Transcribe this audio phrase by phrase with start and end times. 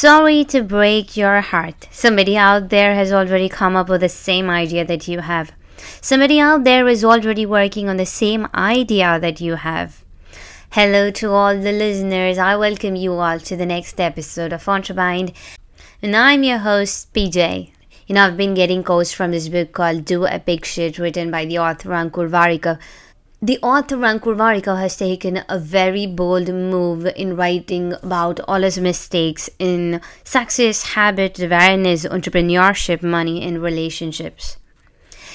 [0.00, 1.88] Sorry to break your heart.
[1.90, 5.50] Somebody out there has already come up with the same idea that you have.
[6.00, 10.04] Somebody out there is already working on the same idea that you have.
[10.70, 12.38] Hello to all the listeners.
[12.38, 15.34] I welcome you all to the next episode of Entrebind.
[16.00, 17.72] And I'm your host, PJ.
[18.06, 21.44] You know, I've been getting quotes from this book called Do Epic Shit, written by
[21.44, 22.78] the author Ankur Warikoo.
[23.40, 28.80] The author Ankur Warikoo has taken a very bold move in writing about all his
[28.80, 34.56] mistakes in success, habits, awareness, entrepreneurship, money, and relationships.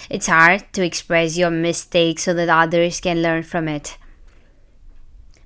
[0.10, 3.98] It's hard to express your mistakes so that others can learn from it.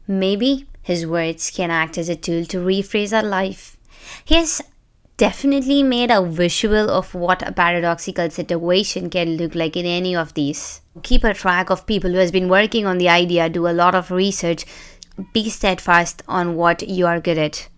[0.08, 3.78] Maybe his words can act as a tool to rephrase our life.
[4.26, 4.64] He has
[5.18, 10.34] definitely made a visual of what a paradoxical situation can look like in any of
[10.34, 10.82] these.
[11.04, 13.96] Keep a track of people who has been working on the idea, do a lot
[13.96, 14.66] of research,
[15.34, 17.70] be steadfast on what you are good at.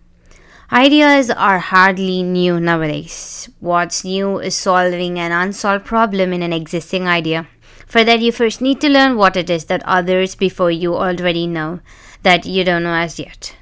[0.72, 3.48] Ideas are hardly new nowadays.
[3.58, 7.48] What's new is solving an unsolved problem in an existing idea.
[7.86, 11.48] For that, you first need to learn what it is that others before you already
[11.48, 11.80] know
[12.22, 13.56] that you don't know as yet.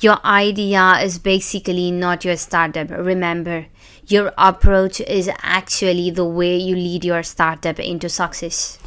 [0.00, 2.90] Your idea is basically not your startup.
[2.90, 3.64] Remember,
[4.06, 8.78] your approach is actually the way you lead your startup into success.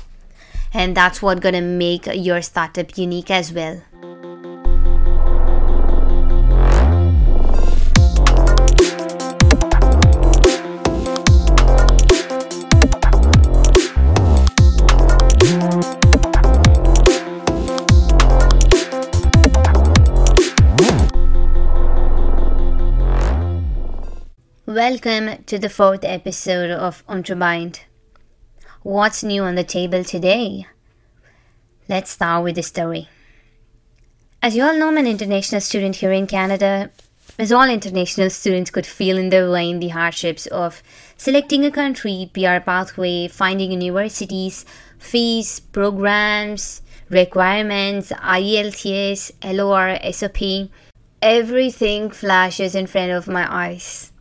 [0.74, 3.82] And that's what gonna make your startup unique as well.
[24.66, 27.80] Welcome to the fourth episode of Entrebind.
[28.88, 30.66] What's new on the table today?
[31.90, 33.10] Let's start with the story.
[34.42, 36.90] As you all know, I'm an international student here in Canada.
[37.38, 40.82] As all international students could feel in their way in the hardships of
[41.18, 44.64] selecting a country, PR pathway, finding universities,
[45.00, 50.70] fees, programs, requirements, IELTS, LOR, SOP,
[51.22, 54.14] everything flashes in front of my eyes.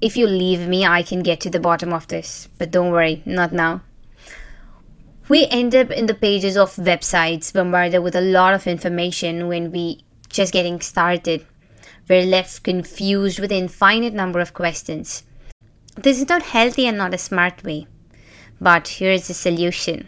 [0.00, 2.48] If you leave me, I can get to the bottom of this.
[2.56, 3.80] But don't worry, not now.
[5.28, 9.72] We end up in the pages of websites bombarded with a lot of information when
[9.72, 11.44] we just getting started.
[12.08, 15.24] We're left confused with an infinite number of questions.
[15.96, 17.88] This is not healthy and not a smart way.
[18.60, 20.06] But here's the solution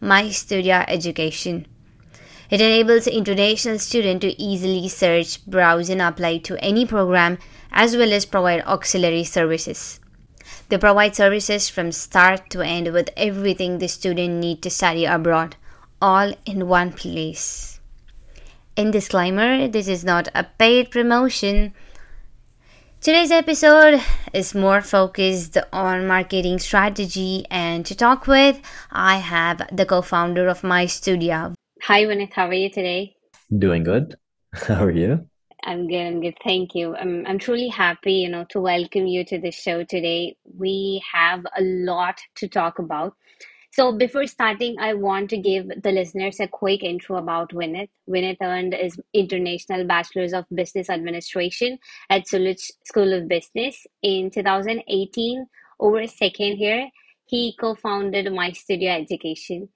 [0.00, 1.66] Mystudia Education.
[2.48, 7.36] It enables international student to easily search, browse, and apply to any program
[7.72, 10.00] as well as provide auxiliary services.
[10.68, 15.54] They provide services from start to end with everything the student need to study abroad,
[16.02, 17.78] all in one place.
[18.74, 21.72] In disclaimer, this is not a paid promotion.
[23.00, 24.00] Today's episode
[24.32, 28.60] is more focused on marketing strategy, and to talk with,
[28.90, 31.54] I have the co founder of Mystudia.
[31.82, 32.32] Hi, Vinit.
[32.32, 33.14] How are you today?
[33.56, 34.16] Doing good.
[34.52, 35.28] How are you?
[35.64, 36.06] I'm good.
[36.06, 36.36] I'm good.
[36.44, 36.94] Thank you.
[36.96, 40.36] I'm I'm truly happy, you know, to welcome you to the show today.
[40.58, 43.14] We have a lot to talk about.
[43.72, 47.90] So before starting, I want to give the listeners a quick intro about Vinit.
[48.08, 51.78] Vinit earned his International Bachelor's of Business Administration
[52.08, 55.46] at Schulich School of Business in 2018.
[55.78, 56.88] Over a second here,
[57.26, 59.68] he co-founded Mystudia Education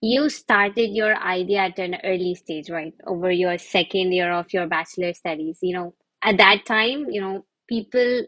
[0.00, 2.94] you started your idea at an early stage, right?
[3.06, 5.58] Over your second year of your bachelor studies.
[5.62, 8.24] You know, at that time, you know, people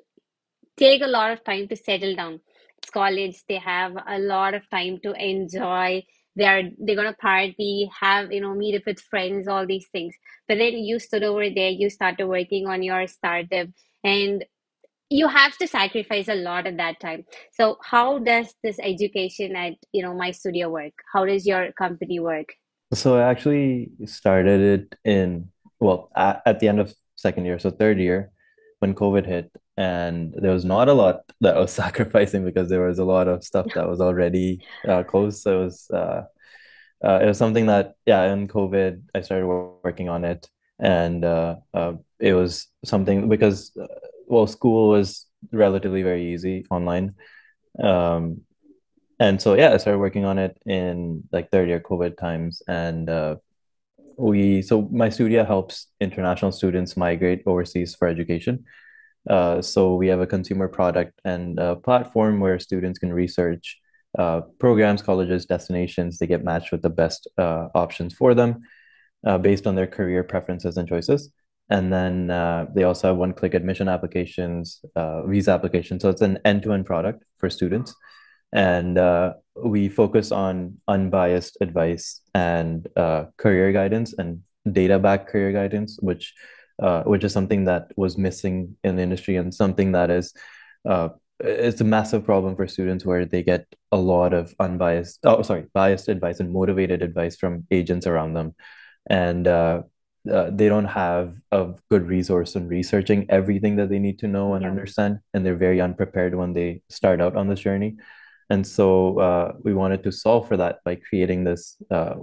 [0.76, 2.40] take a lot of time to settle down.
[2.82, 6.04] It's college, they have a lot of time to enjoy.
[6.36, 10.14] They're they're gonna party, have you know, meet up with friends, all these things.
[10.48, 13.68] But then you stood over there, you started working on your startup,
[14.04, 14.44] and
[15.10, 17.24] you have to sacrifice a lot at that time.
[17.52, 20.94] So how does this education at you know Mystudia work?
[21.12, 22.54] How does your company work?
[22.92, 27.70] So i actually started it in well at, at the end of second year so
[27.70, 28.32] third year
[28.80, 29.48] when covid hit
[29.80, 33.28] and there was not a lot that I was sacrificing because there was a lot
[33.28, 35.42] of stuff that was already uh, closed.
[35.42, 36.22] So it was uh,
[37.02, 40.48] uh, it was something that yeah in covid i started working on it.
[40.78, 43.72] And uh, uh, it was something because
[44.30, 47.14] well, school was relatively very easy online.
[47.82, 48.42] Um,
[49.18, 53.10] and so yeah, I started working on it in like third year COVID times, and
[53.10, 53.36] uh,
[54.16, 58.64] we so Mystudia helps international students migrate overseas for education.
[59.28, 63.78] Uh, so we have a consumer product and a platform where students can research
[64.18, 66.18] uh, programs, colleges, destinations.
[66.18, 68.60] They get matched with the best uh, options for them
[69.26, 71.30] uh, based on their career preferences and choices
[71.70, 76.02] and then uh, they also have one-click admission applications, uh, visa applications.
[76.02, 77.94] So it's an end-to-end product for students,
[78.52, 79.34] and uh,
[79.64, 86.34] we focus on unbiased advice and uh, career guidance and data-backed career guidance, which
[86.82, 90.34] uh, which is something that was missing in the industry and something that is
[90.88, 95.42] uh, it's a massive problem for students where they get a lot of unbiased oh
[95.42, 98.54] sorry biased advice and motivated advice from agents around them
[99.08, 99.46] and
[100.30, 104.54] uh, they don't have a good resource in researching everything that they need to know
[104.54, 104.70] and yeah.
[104.70, 107.96] understand and they're very unprepared when they start out on this journey
[108.50, 112.14] and so uh, we wanted to solve for that by creating this uh,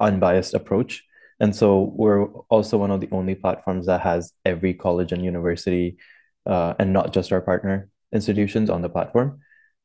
[0.00, 1.02] unbiased approach
[1.40, 5.96] and so we're also one of the only platforms that has every college and university
[6.46, 9.40] uh, and not just our partner institutions on the platform,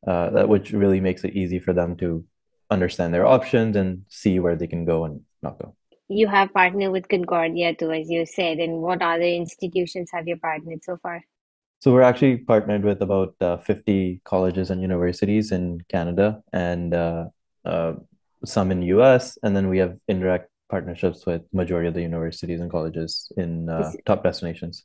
[0.07, 2.23] uh, that which really makes it easy for them to
[2.69, 5.75] understand their options and see where they can go and not go.
[6.11, 8.57] You have partnered with Concordia too, as you said.
[8.57, 11.23] And what other institutions have you partnered so far?
[11.79, 17.25] So we're actually partnered with about uh, 50 colleges and universities in Canada and uh,
[17.63, 17.93] uh,
[18.43, 19.37] some in US.
[19.41, 23.91] And then we have indirect partnerships with majority of the universities and colleges in uh,
[24.05, 24.83] top destinations.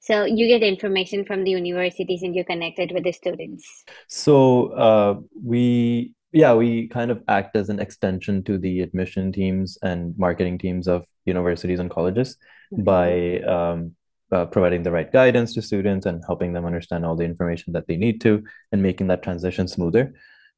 [0.00, 3.84] So you get information from the universities and you're connected with the students.
[4.08, 9.78] So uh, we, yeah, we kind of act as an extension to the admission teams
[9.82, 12.36] and marketing teams of universities and colleges
[12.70, 12.84] mm-hmm.
[12.84, 13.92] by um,
[14.30, 17.86] uh, providing the right guidance to students and helping them understand all the information that
[17.86, 20.12] they need to and making that transition smoother.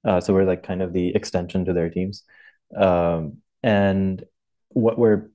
[0.05, 2.25] Uh, so we're like kind of the extension to their teams.
[2.77, 4.25] Um, and
[4.71, 5.31] what we're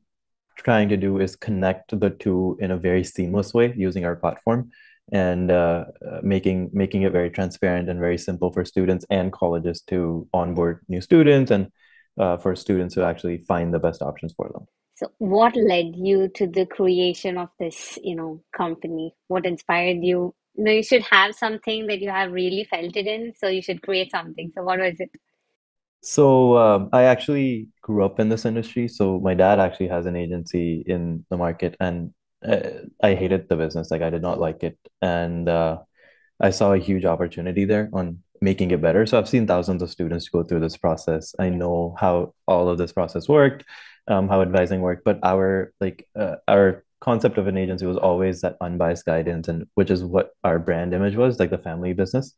[0.57, 4.71] trying to do is connect the two in a very seamless way using our platform
[5.11, 9.81] and uh, uh, making making it very transparent and very simple for students and colleges
[9.87, 11.67] to onboard new students and
[12.17, 14.65] uh, for students to actually find the best options for them.
[14.95, 19.15] So, what led you to the creation of this, you know, company?
[19.27, 20.33] What inspired you?
[20.55, 23.61] You know, you should have something that you have really felt it in, so you
[23.61, 24.51] should create something.
[24.55, 25.09] So, what was it?
[26.03, 28.89] So um, I actually grew up in this industry.
[28.89, 32.13] So my dad actually has an agency in the market, and
[32.45, 32.69] uh,
[33.01, 33.91] I hated the business.
[33.91, 35.79] Like I did not like it, and uh,
[36.39, 39.05] I saw a huge opportunity there on making it better.
[39.05, 41.33] So I've seen thousands of students go through this process.
[41.39, 43.63] I know how all of this process worked,
[44.07, 45.05] um, how advising worked.
[45.05, 49.67] But our like uh, our concept of an agency was always that unbiased guidance, and
[49.75, 52.33] which is what our brand image was, like the family business.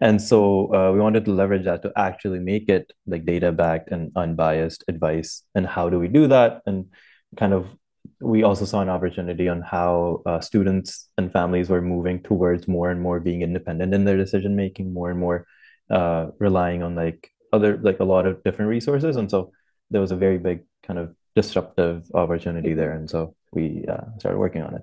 [0.00, 3.90] And so uh, we wanted to leverage that to actually make it like data backed
[3.90, 5.42] and unbiased advice.
[5.54, 6.60] And how do we do that?
[6.66, 6.86] And
[7.36, 7.66] kind of
[8.20, 12.90] we also saw an opportunity on how uh, students and families were moving towards more
[12.90, 15.46] and more being independent in their decision making, more and more
[15.90, 19.16] uh, relying on like other like a lot of different resources.
[19.16, 19.52] And so
[19.90, 22.92] there was a very big kind of disruptive opportunity there.
[22.92, 24.82] And so we uh, started working on it.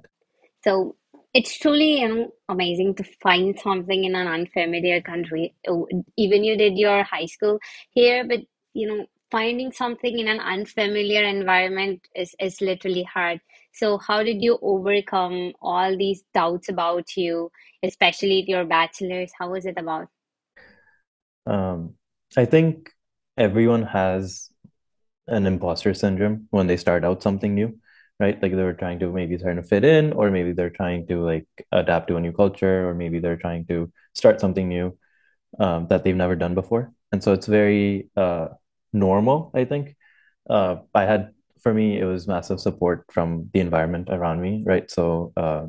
[0.64, 0.96] So
[1.34, 6.56] it's truly you know amazing to find something in an unfamiliar country oh, even you
[6.56, 7.60] did your high school
[7.90, 8.40] here but
[8.74, 13.42] you know finding something in an unfamiliar environment is, is literally hard
[13.74, 17.50] so how did you overcome all these doubts about you
[17.84, 20.08] especially your bachelor's how was it about
[21.48, 21.94] um,
[22.38, 22.92] i think
[23.38, 24.50] everyone has
[25.28, 27.74] an imposter syndrome when they start out something new
[28.20, 28.42] right?
[28.42, 31.24] Like they were trying to maybe trying to fit in, or maybe they're trying to
[31.24, 34.98] like adapt to a new culture, or maybe they're trying to start something new
[35.60, 36.92] um, that they've never done before.
[37.12, 38.48] And so it's very uh,
[38.94, 39.96] normal, I think.
[40.50, 41.32] Uh, I had
[41.62, 44.90] for me it was massive support from the environment around me, right?
[44.92, 45.68] So uh,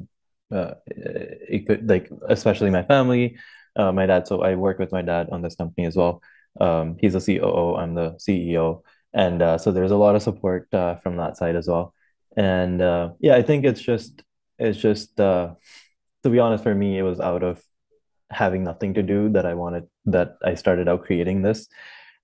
[0.55, 3.39] uh, it could like especially my family,
[3.77, 4.27] uh, my dad.
[4.29, 6.23] So I work with my dad on this company as well.
[6.61, 10.73] Um, he's a COO, I'm the CEO, and uh, so there's a lot of support
[10.75, 11.95] uh, from that side as well
[12.37, 14.23] and uh, yeah i think it's just
[14.59, 15.55] it's just uh,
[16.23, 17.63] to be honest for me it was out of
[18.31, 21.69] having nothing to do that i wanted that i started out creating this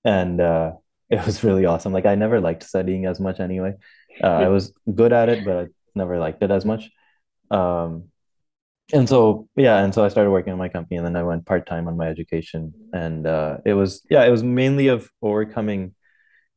[0.04, 0.73] and uh,
[1.17, 1.93] it was really awesome.
[1.93, 3.75] Like i never liked studying as much anyway.
[4.23, 6.90] Uh, i was good at it but i never liked it as much.
[7.50, 8.05] Um,
[8.93, 11.47] and so yeah and so i started working on my company and then i went
[11.47, 12.73] part-time on my education.
[12.93, 15.95] And uh, it was yeah it was mainly of overcoming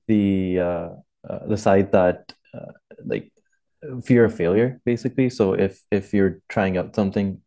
[0.08, 0.90] the uh,
[1.30, 2.74] uh, the side that uh,
[3.06, 3.32] like
[4.04, 5.30] fear of failure basically.
[5.30, 7.42] So if if you're trying out something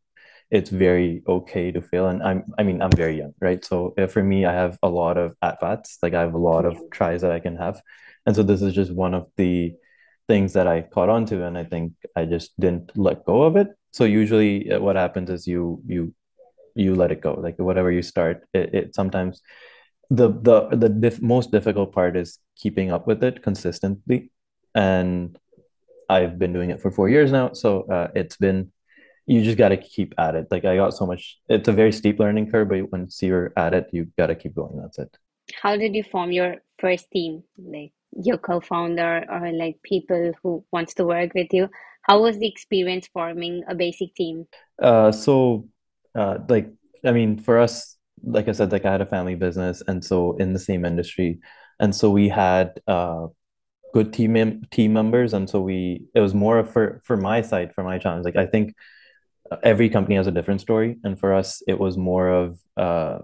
[0.51, 2.09] it's very okay to fail.
[2.09, 3.65] And i'm i mean i'm very young right?
[3.65, 5.99] So for me i have a lot of at bats.
[6.03, 7.81] Like i have a lot of tries that i can have.
[8.27, 9.75] And so this is just one of the
[10.29, 13.57] things that i caught on to and i think i just didn't let go of
[13.57, 13.69] it.
[13.93, 16.15] So usually uh, what happens is you you
[16.75, 17.35] you let it go.
[17.35, 19.41] Like whatever you start it, it sometimes
[20.11, 24.31] the the the most difficult part is keeping up with it consistently.
[24.75, 25.39] And
[26.09, 27.53] I've been doing it for four years now.
[27.53, 28.71] So uh, it's been
[29.27, 30.47] you just got to keep at it.
[30.51, 31.39] Like I got so much.
[31.49, 34.55] It's a very steep learning curve, but once you're at it, you got to keep
[34.55, 34.79] going.
[34.81, 35.17] That's it.
[35.63, 37.43] How did you form your first team?
[37.59, 37.93] Like
[38.23, 41.69] your co-founder or like people who wants to work with you?
[42.03, 44.47] How was the experience forming a basic team?
[44.81, 45.69] Uh, so
[46.15, 46.71] uh, like
[47.05, 50.37] I mean, for us, like I said, like I had a family business, and so
[50.37, 51.41] in the same industry,
[51.81, 53.27] and so we had uh
[53.93, 57.75] good team mem team members, and so we it was more for for my side
[57.75, 58.25] for my challenge.
[58.25, 58.75] Like I think
[59.63, 63.19] every company has a different story, and for us, it was more of uh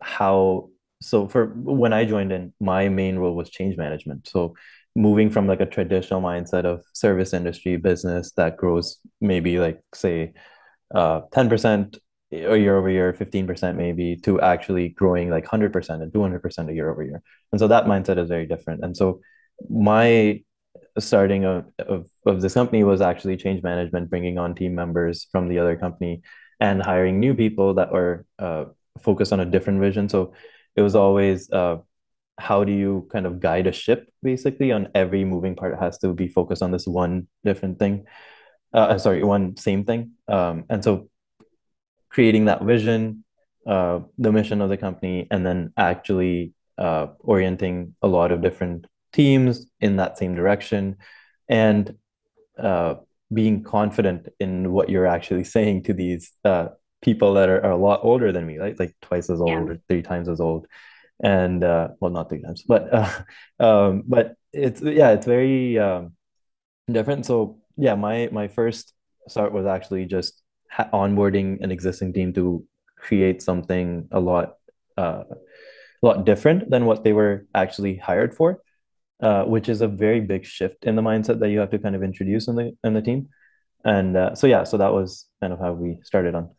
[0.00, 0.70] how.
[1.00, 4.28] So for when I joined in, my main role was change management.
[4.28, 4.54] So
[4.94, 10.32] moving from like a traditional mindset of service industry business that grows maybe like say
[10.94, 11.98] uh 10%
[12.32, 16.90] a year over year, 15% maybe, to actually growing like 100% and 200% a year
[16.90, 17.22] over year.
[17.52, 18.82] And so that mindset is very different.
[18.84, 19.20] And so
[19.68, 20.42] my
[20.98, 25.48] starting of, of, of this company was actually change management, bringing on team members from
[25.48, 26.22] the other company
[26.60, 28.64] and hiring new people that were uh,
[29.00, 30.08] focused on a different vision.
[30.08, 30.34] So
[30.76, 31.78] it was always uh,
[32.38, 36.12] how do you kind of guide a ship basically on every moving part has to
[36.12, 38.04] be focused on this one different thing.
[38.72, 40.12] Uh, sorry, one same thing.
[40.28, 41.08] Um, and so
[42.08, 43.24] creating that vision,
[43.66, 48.86] uh, the mission of the company, and then actually uh, orienting a lot of different
[49.12, 50.96] teams in that same direction
[51.48, 51.96] and
[52.58, 52.94] uh,
[53.32, 56.68] being confident in what you're actually saying to these uh,
[57.02, 58.78] people that are, are, a lot older than me, right?
[58.78, 59.72] Like twice as old yeah.
[59.72, 60.66] or three times as old.
[61.22, 63.10] And uh, well, not three times, but uh,
[63.60, 66.12] um, but it's yeah, it's very um,
[66.90, 67.26] different.
[67.26, 68.92] So yeah, my my first
[69.28, 70.42] start was actually just
[70.92, 72.66] onboarding an existing team to
[72.96, 74.54] create something a lot
[74.96, 75.24] uh,
[76.02, 78.60] a lot different than what they were actually hired for,
[79.22, 81.94] uh, which is a very big shift in the mindset that you have to kind
[81.94, 83.28] of introduce in the in the team.
[83.84, 86.50] And uh, so yeah, so that was kind of how we started on.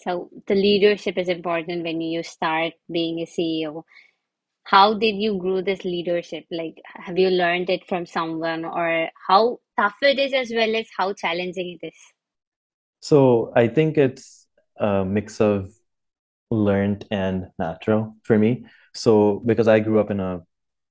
[0.00, 3.82] So the leadership is important when you start being a CEO.
[4.64, 6.44] How did you grow this leadership?
[6.50, 10.86] Like, have you learned it from someone, or how tough it is, as well as
[10.96, 11.98] how challenging it is?
[13.00, 15.72] So I think it's a mix of
[16.50, 18.66] learned and natural for me.
[18.94, 20.42] So because I grew up in a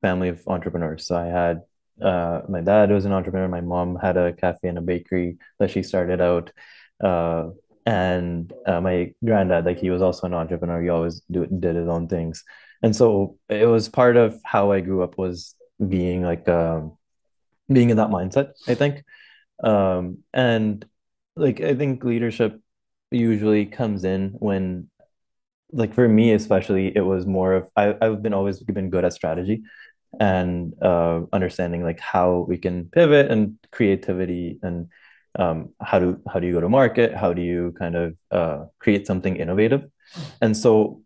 [0.02, 1.62] family of entrepreneurs, so I had
[2.02, 3.48] uh, my dad was an entrepreneur.
[3.48, 6.52] My mom had a cafe and a bakery that she started out,
[7.04, 7.50] uh,
[7.86, 10.82] and uh, my granddad, like he was also an entrepreneur.
[10.82, 12.44] He always do, did his own things,
[12.82, 15.56] and so it was part of how I grew up was
[15.88, 16.98] being like um,
[17.72, 18.54] being in that mindset.
[18.68, 19.04] I think,
[19.64, 20.84] um, and
[21.36, 22.60] like I think leadership
[23.12, 24.90] usually comes in when
[25.74, 29.14] like for me especially it was more of I, I've been always been good at
[29.14, 29.64] strategy
[30.20, 34.88] and uh, understanding like how we can pivot and creativity and
[35.40, 37.14] um, how do how do you go to market?
[37.14, 39.90] How do you kind of uh, create something innovative?
[40.42, 41.02] And so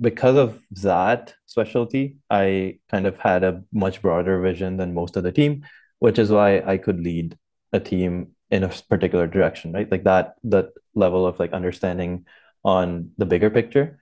[0.00, 5.24] because of that specialty i kind of had a much broader vision than most of
[5.24, 5.64] the team
[5.98, 7.36] which is why i could lead
[7.72, 9.90] a team in a particular direction, right?
[9.90, 12.26] Like that that level of like understanding
[12.64, 13.99] on the bigger picture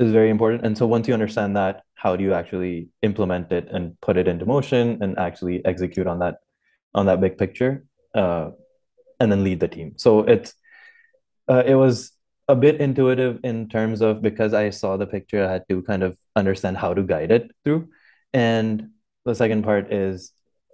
[0.00, 0.64] is very important.
[0.64, 4.26] And so once you understand that, how do you actually implement it and put it
[4.26, 6.38] into motion and actually execute on that
[6.94, 8.50] on that big picture, uh,
[9.20, 9.92] and then lead the team.
[9.96, 10.54] So it's
[11.48, 12.12] uh, it was
[12.48, 16.02] a bit intuitive in terms of because I saw the picture, I had to kind
[16.02, 17.88] of understand how to guide it through.
[18.32, 18.90] And
[19.24, 20.32] the second part is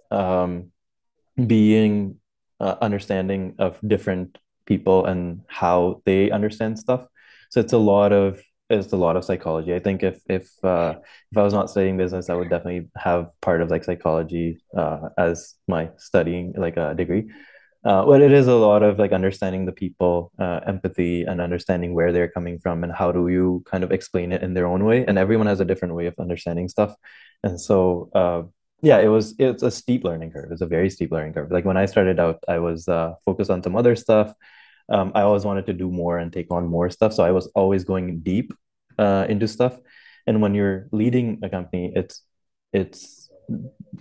[0.09, 0.71] um,
[1.35, 2.17] being
[2.59, 7.05] uh, understanding of different people and how they understand stuff.
[7.51, 9.73] So it's a lot of it's a lot of psychology.
[9.73, 10.95] I think if if uh,
[11.31, 15.09] if I was not studying business, I would definitely have part of like psychology uh,
[15.17, 17.29] as my studying like a degree.
[17.85, 21.93] Uh, but it is a lot of like understanding the people, uh, empathy, and understanding
[21.93, 24.83] where they're coming from, and how do you kind of explain it in their own
[24.83, 25.05] way.
[25.05, 26.95] And everyone has a different way of understanding stuff,
[27.43, 28.43] and so uh,
[28.81, 31.65] yeah it was it's a steep learning curve it's a very steep learning curve like
[31.65, 34.33] when i started out i was uh, focused on some other stuff
[34.89, 37.47] um, i always wanted to do more and take on more stuff so i was
[37.55, 38.51] always going deep
[38.97, 39.77] uh, into stuff.
[40.25, 42.21] And when you're leading a company it's
[42.73, 43.29] it's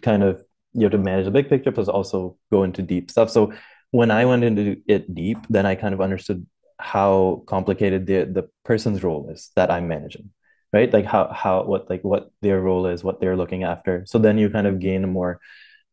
[0.03, 3.31] kind of you have to manage the big picture plus also go into deep stuff.
[3.31, 3.53] So
[3.93, 6.45] when i went into it deep then i kind of understood
[6.81, 10.31] how complicated the the person's role is that i'm managing
[10.73, 10.93] right?
[10.93, 14.05] Like how how what like what their role is what they're looking after.
[14.07, 15.41] So then you kind of gain a more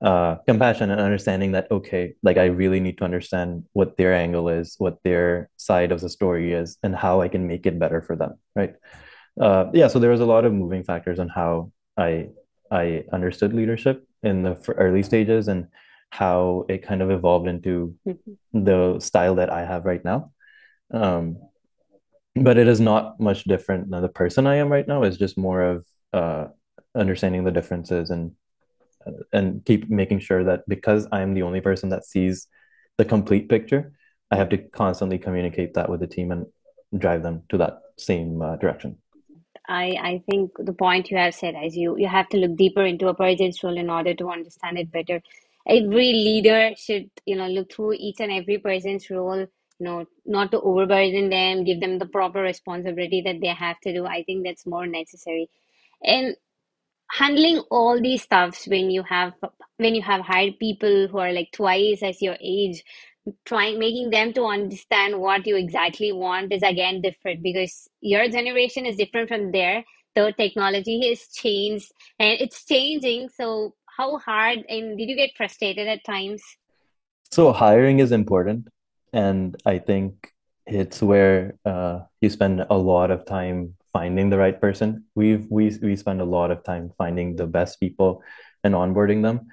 [0.02, 4.50] uh, compassion and understanding that okay like i really need to understand what their angle
[4.50, 8.02] is what their side of the story is and how i can make it better
[8.02, 8.76] for them right
[9.40, 12.28] uh, yeah so there was a lot of moving factors on how i
[12.72, 15.68] i understood leadership in the early stages and
[16.10, 18.34] how it kind of evolved into Mm-hmm.
[18.54, 20.32] the style that I have right now.
[20.94, 21.38] Um,
[22.36, 25.04] but it is not much different than the person I am right now.
[25.04, 26.48] It's just more of uh,
[26.96, 28.32] understanding the differences and
[29.32, 32.48] and keep making sure that because I'm the only person that sees
[32.98, 33.94] the complete picture,
[34.32, 36.46] I have to constantly communicate that with the team and
[36.98, 38.98] drive them to that same uh, direction.
[39.68, 42.84] I, I think the point you have said is you, you have to look deeper
[42.84, 45.22] into a person's role in order to understand it better.
[45.68, 49.48] Every leader should, you know, look through each and every person's role, you
[49.80, 54.06] know, not to overburden them, give them the proper responsibility that they have to do.
[54.06, 55.50] I think that's more necessary.
[56.04, 56.36] And
[57.14, 59.34] handling all these stuffs when you have
[59.78, 62.84] when you have hired people who are like twice as your age
[63.46, 68.86] trying making them to understand what you exactly want is again different because your generation
[68.86, 69.84] is different from their.
[70.16, 73.30] The technology has changed and it's changing.
[73.30, 76.44] So how hard and did you get frustrated at times?
[77.32, 78.68] So hiring is important,
[79.12, 80.34] and I think
[80.68, 85.06] it's where uh, you spend a lot of time finding the right person.
[85.16, 88.24] We've we we spend a lot of time finding the best people
[88.64, 89.48] and onboarding them.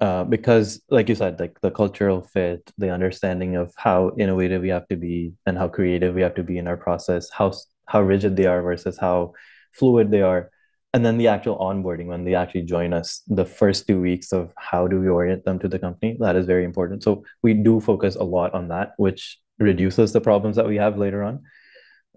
[0.00, 4.68] Uh, because like you said, like the cultural fit, the understanding of how innovative we
[4.68, 7.52] have to be and how creative we have to be in our process, how
[7.86, 9.32] how rigid they are versus how
[9.72, 10.50] fluid they are.
[10.92, 14.52] And then the actual onboarding when they actually join us, the first two weeks of
[14.56, 17.02] how do we orient them to the company, that is very important.
[17.02, 20.98] So we do focus a lot on that, which reduces the problems that we have
[20.98, 21.42] later on.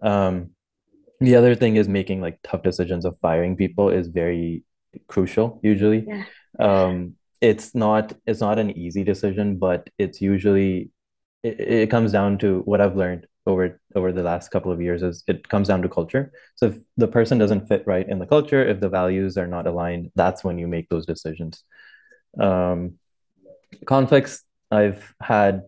[0.02, 0.52] Um,
[1.20, 4.64] the other thing is making like tough decisions of firing people is very
[5.08, 6.06] crucial usually.
[6.08, 6.24] yeah
[6.60, 10.92] Um, it's not it's not an easy decision, but it's usually
[11.44, 15.04] it, it comes down to what I've learned over over the last couple of years
[15.04, 16.32] is it comes down to culture.
[16.56, 19.68] So if the person doesn't fit right in the culture, if the values are not
[19.68, 21.64] aligned, that's when you make those decisions.
[22.40, 23.00] Um,
[23.86, 25.64] conflicts, I've had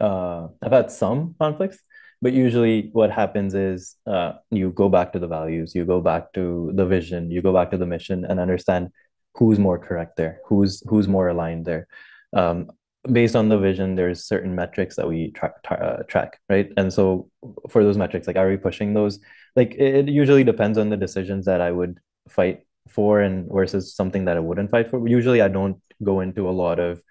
[0.00, 1.78] uh, I've had some conflicts,
[2.22, 6.32] but usually what happens is uh, you go back to the values, you go back
[6.34, 8.90] to the vision, you go back to the mission, and understand
[9.34, 11.86] who's more correct there, who's who's more aligned there.
[12.34, 12.70] Um,
[13.10, 16.70] based on the vision, there's certain metrics that we track tra uh, track, right?
[16.76, 17.30] And so
[17.70, 19.18] for those metrics, like are we pushing those?
[19.56, 23.94] Like it, it usually depends on the decisions that I would fight for and versus
[23.94, 25.06] something that I wouldn't fight for.
[25.08, 27.02] Usually, I don't go into a lot of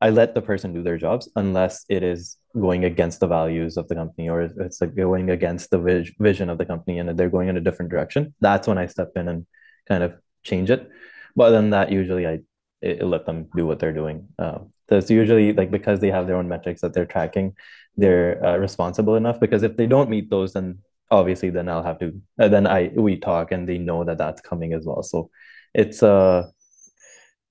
[0.00, 3.88] I let the person do their jobs unless it is going against the values of
[3.88, 7.30] the company or it's like going against the vis- vision of the company and they're
[7.30, 8.34] going in a different direction.
[8.40, 9.46] That's when I step in and
[9.88, 10.88] kind of change it.
[11.34, 12.40] But then that, usually I,
[12.82, 14.28] let them do what they're doing.
[14.38, 17.56] Um, so it's usually like because they have their own metrics that they're tracking,
[17.96, 19.40] they're uh, responsible enough.
[19.40, 20.78] Because if they don't meet those, then
[21.10, 22.20] obviously then I'll have to.
[22.38, 25.02] Uh, then I we talk and they know that that's coming as well.
[25.02, 25.30] So
[25.74, 26.48] it's uh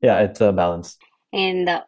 [0.01, 0.97] yeah, it's a balance.
[1.33, 1.83] and uh,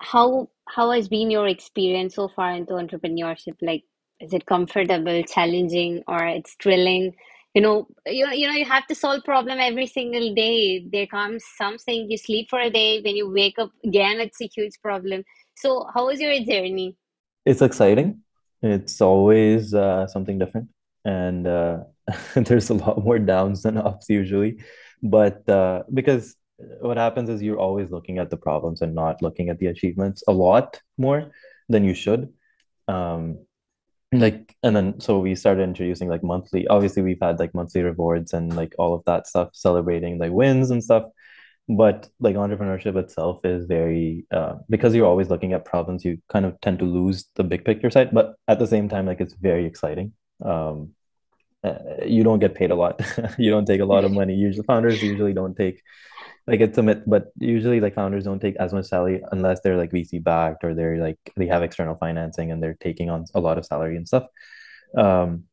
[0.00, 3.56] how how has been your experience so far into entrepreneurship?
[3.62, 3.84] Like,
[4.20, 7.14] is it comfortable, challenging, or it's thrilling?
[7.54, 10.86] You know, you know, you know, you have to solve problem every single day.
[10.92, 14.48] There comes something, you sleep for a day, when you wake up again, it's a
[14.54, 15.24] huge problem.
[15.56, 16.96] So, how was your journey?
[17.44, 18.22] It's exciting.
[18.62, 20.68] It's always uh, something different,
[21.04, 21.78] and uh,
[22.34, 24.58] there's a lot more downs than ups usually.
[25.02, 26.36] But uh, because
[26.80, 30.22] what happens is you're always looking at the problems and not looking at the achievements
[30.26, 31.30] a lot more
[31.68, 32.32] than you should.
[32.88, 33.38] Um,
[34.10, 36.66] like, and then so we started introducing like monthly.
[36.66, 40.70] Obviously, we've had like monthly rewards and like all of that stuff, celebrating like wins
[40.70, 41.04] and stuff.
[41.68, 46.46] But like entrepreneurship itself is very uh, because you're always looking at problems, you kind
[46.46, 48.10] of tend to lose the big picture side.
[48.12, 50.14] But at the same time, like it's very exciting.
[50.42, 50.94] Um,
[51.68, 53.00] uh, you don't get paid a lot.
[53.38, 54.34] You don't take a lot of money.
[54.46, 55.82] Usually, founders usually don't take
[56.48, 59.76] like it's a myth, but usually like founders don't take as much salary unless they're
[59.76, 63.40] like VC backed or they're like they have external financing and they're taking on a
[63.40, 64.24] lot of salary and stuff.
[64.96, 65.44] Um,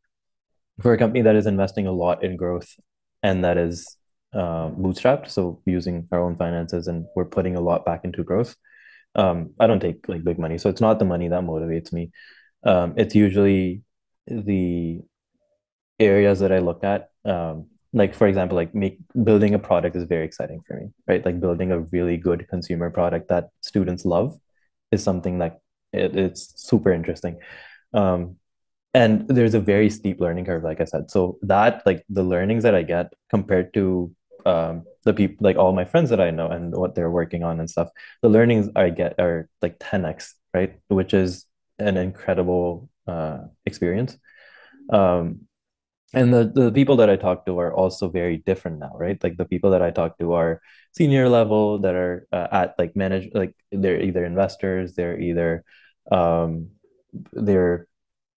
[0.81, 2.69] for a company that is investing a lot in growth
[3.23, 3.97] and that is
[4.33, 8.55] uh, bootstrapped, so using our own finances and we're putting a lot back into growth.
[9.15, 12.11] Um, I don't take like big money, so it's not the money that motivates me.
[12.63, 13.81] Um, it's usually
[14.27, 15.01] the
[15.99, 17.09] areas that I look at.
[17.23, 21.25] Um, like for example, like make building a product is very exciting for me, right?
[21.25, 24.37] Like building a really good consumer product that students love
[24.91, 25.57] is something like
[25.93, 27.39] it, it's super interesting.
[27.93, 28.37] Um,
[28.95, 32.63] and there's a very steep learning curve like i said so that like the learnings
[32.63, 34.09] that i get compared to
[34.45, 37.59] um the people like all my friends that i know and what they're working on
[37.59, 37.89] and stuff
[38.21, 41.45] the learnings i get are like 10x right which is
[41.77, 44.17] an incredible uh experience
[44.91, 45.41] um
[46.15, 49.21] and the the people that I talk to are also very different now, right?
[49.23, 50.61] Like the people that I talk to are
[50.93, 55.63] senior level that are uh, at like manage like they're either investors, they're either
[56.11, 56.69] um
[57.33, 57.87] they're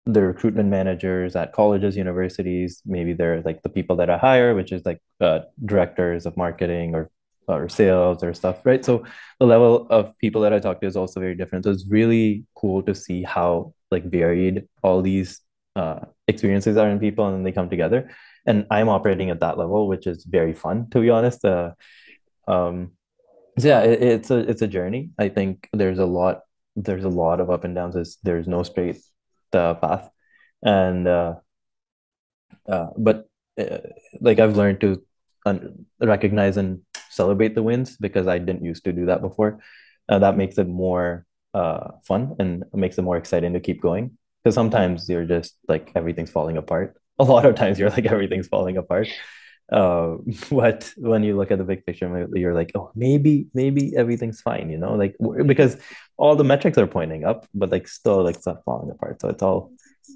[0.05, 2.81] the recruitment managers at colleges, universities.
[2.85, 6.95] Maybe they're like the people that I hire, which is like uh, directors of marketing
[6.95, 7.11] or
[7.47, 8.83] or sales or stuff, right?
[8.83, 9.05] So
[9.39, 11.65] the level of people that I talk to is also very different.
[11.65, 15.41] So it's really cool to see how like varied all these
[15.77, 18.09] uh, experiences are in people and then they come together.
[18.45, 21.45] And I'm operating at that level, which is very fun, to be honest.
[21.45, 21.71] Uh,
[22.47, 22.91] um,
[23.59, 25.11] so yeah, it, it's a it's a journey.
[25.19, 26.41] I think there's a lot
[26.75, 27.95] there's a lot of up and downs.
[27.95, 28.97] There's, there's no straight
[29.53, 30.09] uh, path,
[30.63, 31.35] and uh,
[32.69, 33.27] uh, but
[33.59, 33.79] uh,
[34.21, 35.03] like I've learned to
[35.45, 39.59] un- recognize and celebrate the wins because I didn't used to do that before.
[40.09, 44.17] Uh, that makes it more uh, fun and makes it more exciting to keep going.
[44.47, 46.95] Because sometimes you're just like everything's falling apart.
[47.19, 49.09] A lot of times you're like everything's falling apart.
[49.69, 50.15] Uh,
[50.49, 54.69] but when you look at the big picture, you're like, oh, maybe maybe everything's fine,
[54.69, 55.75] you know, like because
[56.15, 59.19] all the metrics are pointing up, but like still like stuff falling apart.
[59.19, 59.73] So it's all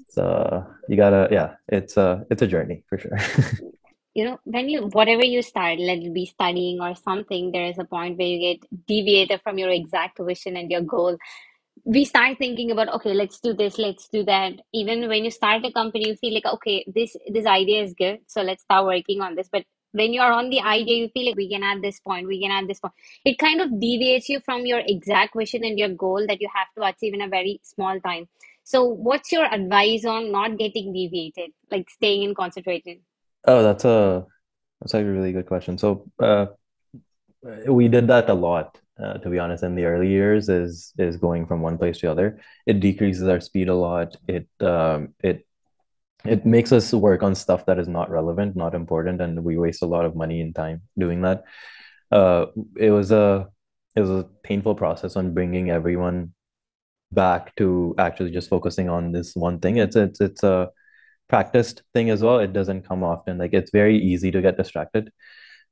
[0.08, 3.18] so you gotta yeah, it's a it's a journey for sure.
[4.14, 7.78] you know when you whatever you start let it be studying or something there is
[7.78, 11.16] a point where you get deviated from your exact vision and your goal
[11.84, 14.52] we start thinking about okay let's do this let's do that.
[14.72, 18.20] Even when you start a company you feel like okay this this idea is good
[18.26, 19.48] so let's start working on this.
[19.50, 22.40] But when you're on the idea you feel like we can add this point we
[22.40, 22.94] can add this point.
[23.24, 26.68] It kind of deviates you from your exact vision and your goal that you have
[26.76, 28.28] to achieve in a very small time.
[28.64, 32.98] So what's your advice on not getting deviated like staying in concentrated?
[33.44, 34.24] Oh, that's a
[34.80, 35.78] that's a really good question.
[35.78, 36.46] So uh,
[37.66, 41.16] we did that a lot, uh, to be honest, in the early years is is
[41.16, 42.40] going from one place to the other.
[42.66, 44.16] It decreases our speed a lot.
[44.28, 45.46] It um it
[46.24, 49.82] it makes us work on stuff that is not relevant, not important, and we waste
[49.82, 51.44] a lot of money and time doing that.
[52.10, 53.48] Uh, it was a
[53.96, 56.32] it was a painful process on bringing everyone
[57.12, 59.78] back to actually just focusing on this one thing.
[59.78, 60.70] It's it's it's a
[61.28, 62.38] practiced thing as well.
[62.38, 63.38] It doesn't come often.
[63.38, 65.10] Like it's very easy to get distracted.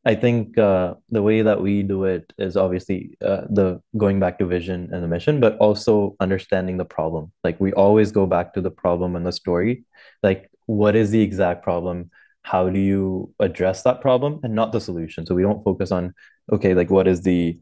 [0.04, 4.38] I think uh, the way that we do it is obviously uh, the going back
[4.38, 7.32] to vision and the mission, but also understanding the problem.
[7.44, 9.84] Like we always go back to the problem and the story.
[10.22, 12.10] Like what is the exact problem?
[12.42, 15.26] How do you address that problem and not the solution?
[15.26, 16.14] So we don't focus on
[16.50, 17.60] okay, like what is the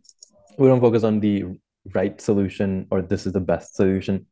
[0.59, 1.45] we don't focus on the
[1.95, 4.27] right solution or this is the best solution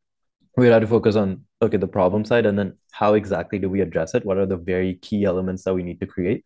[0.57, 3.81] we had to focus on okay the problem side and then how exactly do we
[3.81, 6.45] address it what are the very key elements that we need to create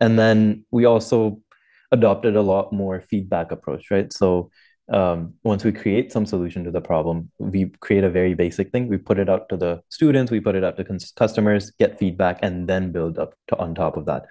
[0.00, 1.40] and then we also
[1.92, 4.12] adopted a lot more feedback approach right?
[4.12, 4.50] So
[4.92, 8.88] um, once we create some solution to the problem we create a very basic thing.
[8.88, 10.84] We put it out to the students we put it out to
[11.16, 14.26] customers get feedback and then build up to, on top of that.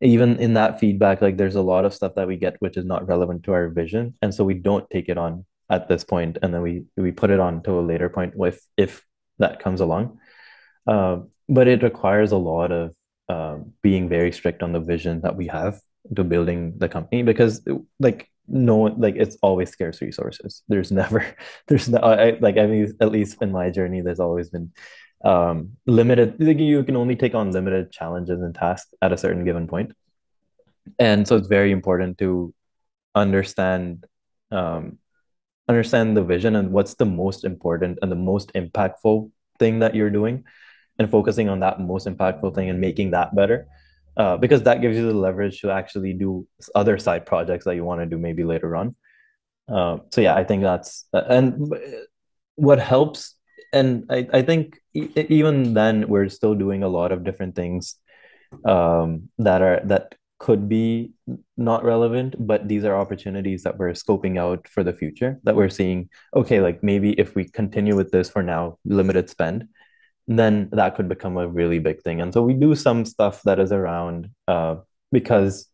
[0.00, 2.84] Even in that feedback like there's a lot of stuff that we get which is
[2.84, 6.38] not relevant to our vision and so we don't take it on at this point,
[6.42, 9.04] and then we we put it on to a later point with if
[9.38, 10.18] that comes along.
[10.86, 12.94] Uh, but it requires a lot of
[13.28, 15.80] uh, being very strict on the vision that we have
[16.16, 17.62] to building the company because
[18.00, 20.62] like no like it's always scarce resources.
[20.68, 21.26] There's never
[21.66, 24.72] there's no I, like i mean at least in my journey there's always been
[25.24, 29.44] um limited like you can only take on limited challenges and tasks at a certain
[29.44, 29.92] given point.
[30.98, 32.54] And so it's very important to
[33.14, 34.06] understand
[34.50, 34.98] um
[35.68, 40.08] understand the vision and what's the most important and the most impactful thing that you're
[40.08, 40.44] doing
[40.98, 43.66] and focusing on that most impactful thing and making that better
[44.16, 47.84] uh, because that gives you the leverage to actually do other side projects that you
[47.84, 48.94] want to do maybe later on.
[49.68, 51.74] Uh, so yeah i think that's and
[52.54, 53.34] what helps
[53.74, 57.96] and i, I think even then we're still doing a lot of different things
[58.64, 61.12] um, that are that could be
[61.56, 65.68] not relevant, but these are opportunities that we're scoping out for the future that we're
[65.68, 69.68] seeing, okay, like maybe if we continue with this for now, limited spend,
[70.28, 72.20] then that could become a really big thing.
[72.20, 74.76] And so we do some stuff that is around uh,
[75.10, 75.66] because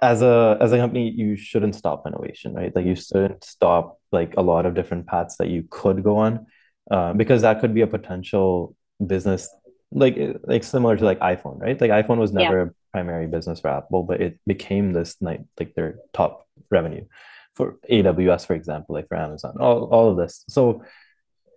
[0.00, 2.74] as a as a company, you shouldn't stop innovation, right?
[2.74, 6.46] Like you shouldn't stop like a lot of different paths that you could go on,
[6.90, 9.48] uh, because that could be a potential business
[9.90, 11.80] like like similar to like iPhone, right?
[11.80, 15.74] Like iPhone was never yeah primary business for Apple, but it became this like like
[15.74, 17.04] their top revenue
[17.54, 20.44] for AWS, for example, like for Amazon, all, all of this.
[20.48, 20.82] So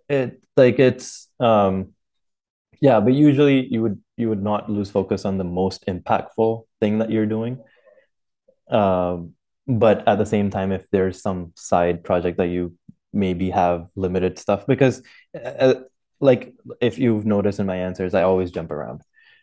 [0.09, 1.93] it like it's um
[2.81, 6.99] yeah, but usually you would you would not lose focus on the most impactful thing
[6.99, 7.59] that you're doing.
[8.69, 9.33] Um,
[9.67, 12.75] but at the same time, if there's some side project that you
[13.13, 15.01] maybe have limited stuff, because
[15.43, 15.75] uh,
[16.19, 19.01] like if you've noticed in my answers, I always jump around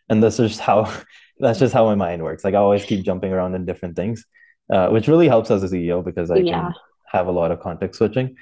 [0.09, 0.91] and that's just how
[1.39, 2.43] that's just how my mind works.
[2.43, 4.25] Like I always keep jumping around in different things,
[4.71, 6.71] uh, which really helps as a CEO because I Yeah.
[6.71, 6.73] can
[7.11, 8.35] have a lot of context switching.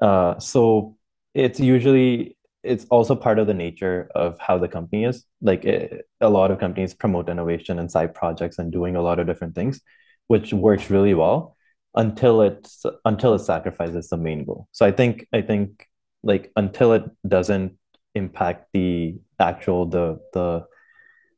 [0.00, 0.96] Uh, so
[1.34, 5.24] it's usually it's also part of the nature of how the company is.
[5.40, 9.18] Like it, a lot of companies promote innovation and side projects and doing a lot
[9.18, 9.80] of different things,
[10.26, 11.56] which works really well
[11.94, 14.68] until it's until it sacrifices the main goal.
[14.72, 15.86] So I think I think
[16.22, 17.78] like until it doesn't
[18.14, 20.66] impact the actual the the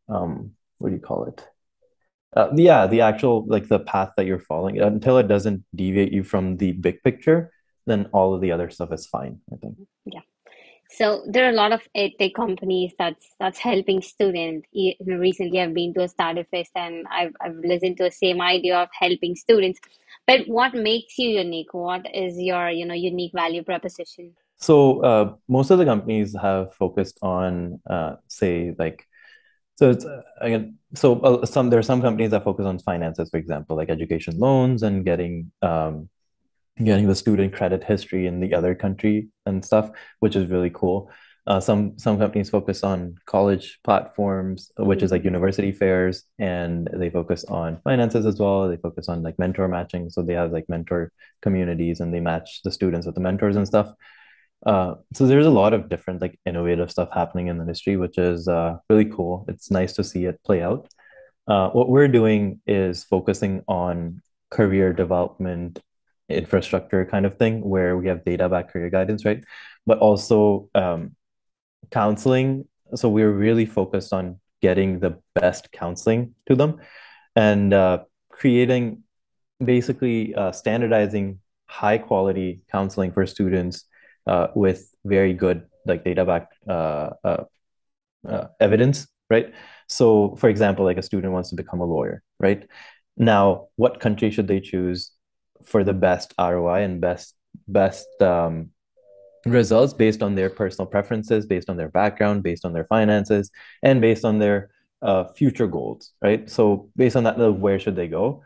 [0.08, 1.46] um what do you call it?
[2.36, 6.22] Uh, yeah, the actual like the path that you're following until it doesn't deviate you
[6.22, 7.50] from the big picture,
[7.86, 9.76] then all of the other stuff is fine, I think.
[10.04, 10.20] Yeah.
[10.90, 14.66] So there are a lot of edtech companies that's that's helping students.
[15.06, 18.78] Recently, I've been to a startup fest and I've I've listened to the same idea
[18.78, 19.80] of helping students.
[20.26, 21.72] But what makes you unique?
[21.72, 24.34] What is your, you know, unique value proposition?
[24.56, 29.06] So uh, most of the companies have focused on uh, say like
[29.76, 33.30] so it's uh, again so uh, some there are some companies that focus on finances,
[33.30, 36.08] for example, like education loans and getting um,
[36.82, 41.10] getting the student credit history in the other country and stuff, which is really cool.
[41.46, 47.08] Uh, some some companies focus on college platforms, which is like university fairs, and they
[47.08, 48.68] focus on finances as well.
[48.68, 51.10] They focus on like mentor matching, so they have like mentor
[51.40, 53.90] communities and they match the students with the mentors and stuff.
[54.66, 58.18] Uh, so there's a lot of different like innovative stuff happening in the industry, which
[58.18, 59.46] is uh, really cool.
[59.48, 60.88] It's nice to see it play out.
[61.46, 65.78] Uh, what we're doing is focusing on career development
[66.28, 69.42] infrastructure kind of thing, where we have data back career guidance, right?
[69.86, 71.16] But also um,
[71.90, 72.66] counseling.
[72.94, 76.80] So we're really focused on getting the best counseling to them
[77.36, 77.98] and uh,
[78.30, 79.02] creating
[79.62, 83.84] basically uh, standardizing high quality counseling for students
[84.26, 87.44] uh, with very good like data-backed uh, uh,
[88.28, 89.52] uh, evidence, right?
[89.88, 92.66] So, for example, like a student wants to become a lawyer, right?
[93.16, 95.10] Now, what country should they choose
[95.64, 97.34] for the best ROI and best
[97.66, 98.70] best um,
[99.44, 103.50] results based on their personal preferences, based on their background, based on their finances,
[103.82, 104.70] and based on their
[105.02, 106.48] uh, future goals, right?
[106.50, 108.42] So, based on that, where should they go?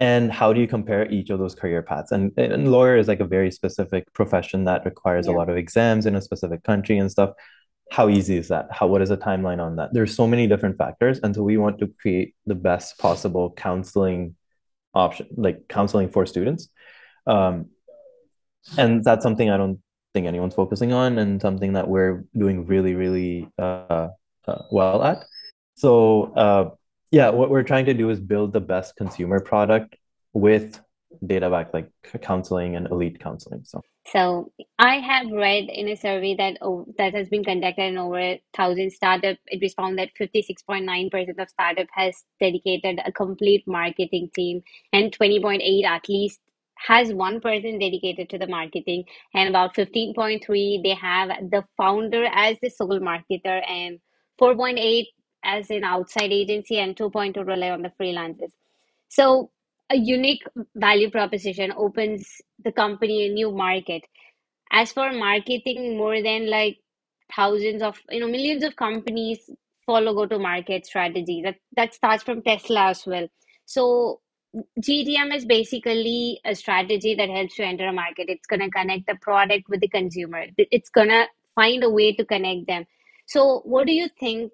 [0.00, 2.12] And how do you compare each of those career paths?
[2.12, 6.04] And, and lawyer is like a very specific profession that requires a lot of exams
[6.04, 7.30] in a specific country and stuff
[7.90, 8.68] how easy is that?
[8.70, 9.90] How what is the timeline on that?
[9.92, 14.34] There's so many different factors, and so we want to create the best possible counseling
[14.94, 16.68] option, like counseling for students.
[17.26, 17.66] Um,
[18.78, 19.80] and that's something I don't
[20.14, 24.08] think anyone's focusing on, and something that we're doing really, really uh,
[24.46, 25.24] uh, well at.
[25.76, 26.70] So uh,
[27.10, 29.96] yeah, what we're trying to do is build the best consumer product
[30.32, 30.80] with
[31.24, 31.88] data back like
[32.22, 33.62] counseling and elite counseling.
[33.64, 37.98] So So I have read in a survey that oh, that has been conducted in
[37.98, 39.38] over a thousand startup.
[39.46, 44.62] It was found that 56.9% of startup has dedicated a complete marketing team,
[44.92, 46.40] and 20.8 at least
[46.76, 52.58] has one person dedicated to the marketing, and about 15.3 they have the founder as
[52.62, 54.00] the sole marketer, and
[54.40, 55.06] 4.8
[55.44, 58.52] as an outside agency, and 2.2 rely on the freelancers.
[59.08, 59.50] So
[59.90, 60.42] a unique
[60.74, 64.02] value proposition opens the company a new market.
[64.72, 66.78] As for marketing, more than like
[67.34, 69.50] thousands of, you know, millions of companies
[69.86, 71.42] follow go-to-market strategy.
[71.42, 73.28] That that starts from Tesla as well.
[73.66, 74.20] So
[74.80, 78.26] GTM is basically a strategy that helps you enter a market.
[78.28, 80.46] It's gonna connect the product with the consumer.
[80.56, 82.86] It's gonna find a way to connect them.
[83.26, 84.52] So what do you think?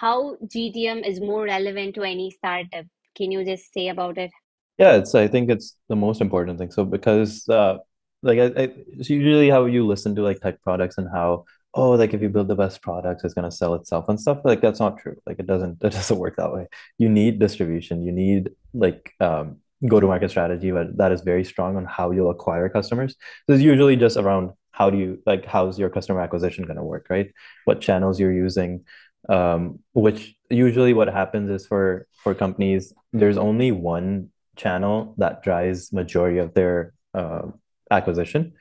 [0.00, 2.84] How GTM is more relevant to any startup?
[3.16, 4.30] Can you just say about it?
[4.78, 6.70] Yeah, it's I think it's the most important thing.
[6.70, 7.78] So because uh
[8.22, 11.90] like I, I it's usually how you listen to like tech products and how oh
[11.92, 14.80] like if you build the best products it's gonna sell itself and stuff like that's
[14.80, 15.16] not true.
[15.26, 16.68] Like it doesn't it doesn't work that way.
[16.98, 18.02] You need distribution.
[18.02, 22.68] You need like um go-to-market strategy but that is very strong on how you'll acquire
[22.68, 23.14] customers.
[23.46, 27.06] So it's usually just around how do you like how's your customer acquisition gonna work,
[27.10, 27.32] right?
[27.64, 28.84] What channels you're using.
[29.28, 35.92] Um, which usually what happens is for for companies, there's only one channel that drives
[35.92, 37.42] majority of their uh,
[37.90, 38.52] acquisition.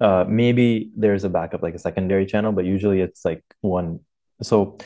[0.00, 4.00] Uh, maybe there's a backup like a secondary channel, but usually it's like one.
[4.42, 4.78] So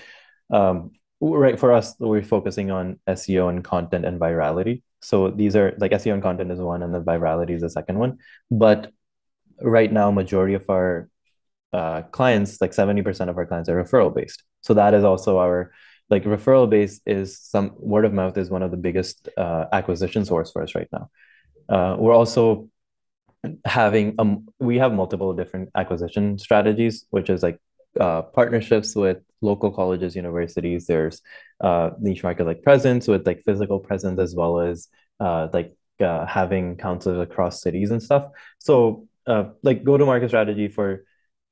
[0.51, 4.83] um, right for us, we're focusing on SEO and content and virality.
[5.01, 7.99] So these are like SEO and content is one, and the virality is the second
[7.99, 8.19] one.
[8.51, 8.91] But
[9.61, 11.09] right now, majority of our
[11.73, 14.43] uh, clients, like 70% of our clients are referral based.
[14.63, 15.73] So that is also our
[16.11, 20.25] like referral base is some word of mouth is one of the biggest uh, acquisition
[20.25, 21.11] source for us right now.
[21.69, 22.69] Uh, we're also
[23.65, 27.59] having um we have multiple different acquisition strategies, which is like
[28.01, 30.87] uh, partnerships with local colleges, universities.
[30.87, 31.21] There's
[31.61, 34.89] uh, niche market like presence with like physical presence as well as
[35.21, 38.27] uh, like uh, having counselors across cities and stuff.
[38.59, 41.05] So uh, like go to market strategy for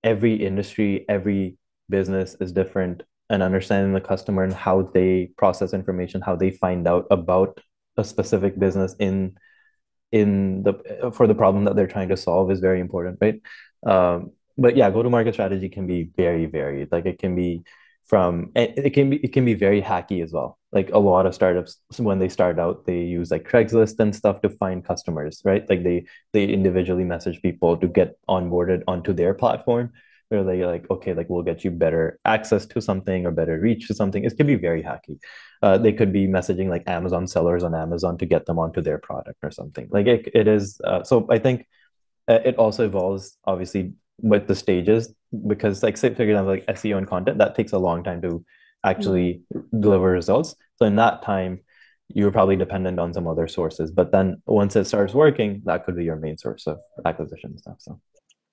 [0.02, 1.56] every industry, every
[1.88, 6.86] business is different, and understanding the customer and how they process information, how they find
[6.86, 7.60] out about
[7.96, 9.36] a specific business in
[10.12, 13.40] in the for the problem that they're trying to solve is very important, right?
[13.86, 16.92] Um, but yeah, go to market strategy can be very varied.
[16.92, 17.64] Like it can be
[18.04, 20.58] from it can be it can be very hacky as well.
[20.72, 24.42] Like a lot of startups when they start out, they use like Craigslist and stuff
[24.42, 25.68] to find customers, right?
[25.68, 29.92] Like they they individually message people to get onboarded onto their platform.
[30.32, 33.86] Where they like, okay, like we'll get you better access to something or better reach
[33.88, 34.24] to something.
[34.24, 35.18] It can be very hacky.
[35.62, 38.98] Uh, they could be messaging like Amazon sellers on Amazon to get them onto their
[38.98, 39.88] product or something.
[39.90, 40.80] Like it, it is.
[40.82, 41.66] Uh, so I think
[42.28, 45.12] uh, it also evolves obviously with the stages
[45.46, 48.44] because like say for example like SEO and content that takes a long time to
[48.84, 49.80] actually mm-hmm.
[49.80, 50.54] deliver results.
[50.76, 51.60] So in that time,
[52.08, 53.90] you're probably dependent on some other sources.
[53.90, 57.76] But then once it starts working, that could be your main source of acquisition stuff.
[57.78, 58.00] So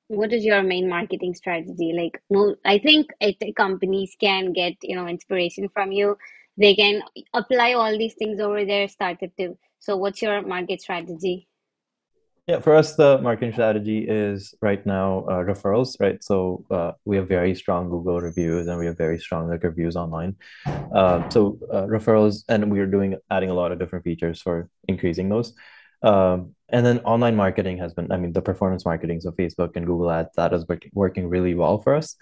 [0.09, 3.11] what is your main marketing strategy like no i think
[3.55, 6.17] companies can get you know inspiration from you
[6.57, 7.01] they can
[7.33, 11.47] apply all these things over their startup too so what's your market strategy
[12.47, 16.17] yeah, for us, the marketing strategy is right now uh, referrals, right?
[16.23, 19.95] So uh, we have very strong Google reviews and we have very strong like reviews
[19.95, 20.35] online.
[20.65, 24.67] Uh, so uh, referrals, and we are doing adding a lot of different features for
[24.87, 25.53] increasing those.
[26.01, 29.85] Um, and then online marketing has been, I mean, the performance marketing, so Facebook and
[29.85, 32.15] Google Ads, that is working working really well for us.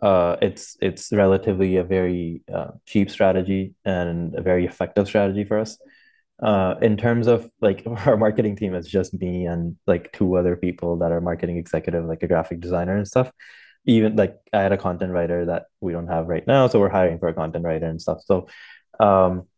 [0.00, 5.58] Uh, it's it's relatively a very uh, cheap strategy and a very effective strategy for
[5.58, 5.78] us
[6.42, 10.56] uh, in terms of like our marketing team is just me and like two other
[10.56, 13.30] people that are marketing executive, like a graphic designer and stuff.
[13.86, 16.88] Even like I had a content writer that we don't have right now, so we're
[16.88, 18.22] hiring for a content writer and stuff.
[18.24, 18.46] So,
[19.00, 19.48] um,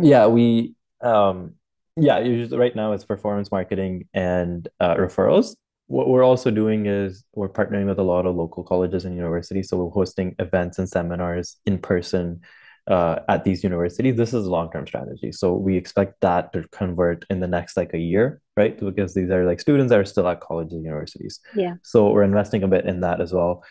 [0.00, 1.54] yeah, we um,
[1.96, 5.56] yeah, usually right now it's performance marketing and uh, referrals.
[5.86, 9.68] What we're also doing is we're partnering with a lot of local colleges and universities,
[9.68, 12.40] so we're hosting events and seminars in person
[12.88, 15.30] uh, at these universities, this is a long-term strategy.
[15.30, 18.78] So we expect that to convert in the next like a year, right?
[18.78, 21.40] Because these are like students that are still at colleges and universities.
[21.54, 21.74] Yeah.
[21.82, 23.62] So we're investing a bit in that as well.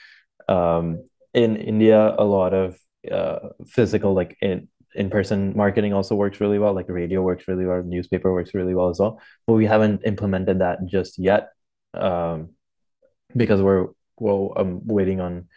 [0.47, 1.03] Um,
[1.33, 2.79] in India, a lot of
[3.11, 6.73] uh, physical like in in-person marketing also works really well.
[6.73, 9.19] Like radio works really well, newspaper works really well as well.
[9.47, 11.49] But we haven't implemented that just yet
[11.93, 12.49] um,
[13.35, 15.47] because we're well, I'm waiting on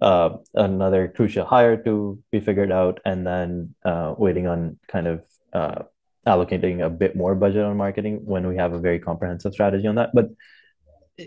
[0.00, 5.24] uh, another crucial hire to be figured out, and then uh, waiting on kind of
[5.52, 5.82] uh,
[6.26, 9.94] allocating a bit more budget on marketing when we have a very comprehensive strategy on
[9.94, 10.10] that.
[10.12, 10.28] But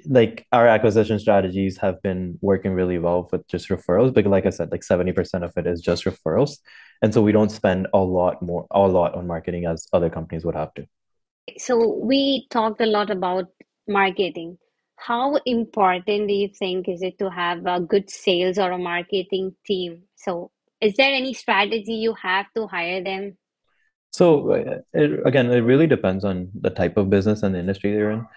[0.05, 4.49] like our acquisition strategies have been working really well with just referrals because like i
[4.49, 6.57] said like 70% of it is just referrals
[7.01, 10.45] and so we don't spend a lot more a lot on marketing as other companies
[10.45, 10.85] would have to
[11.57, 13.45] so we talked a lot about
[13.87, 14.57] marketing
[14.99, 19.55] how important do you think is it to have a good sales or a marketing
[19.65, 20.03] team?
[20.15, 23.37] So, is there any strategy you have to hire them?
[24.11, 27.93] So, uh, it, again, it really depends on the type of business and the industry
[27.93, 28.27] they're in.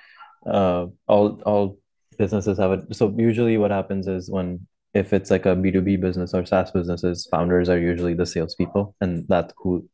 [0.46, 1.78] Uh, all all
[2.16, 2.94] businesses have it.
[2.94, 6.44] So usually, what happens is when if it's like a B two B business or
[6.44, 9.88] SaaS businesses, founders are usually the salespeople, and that's who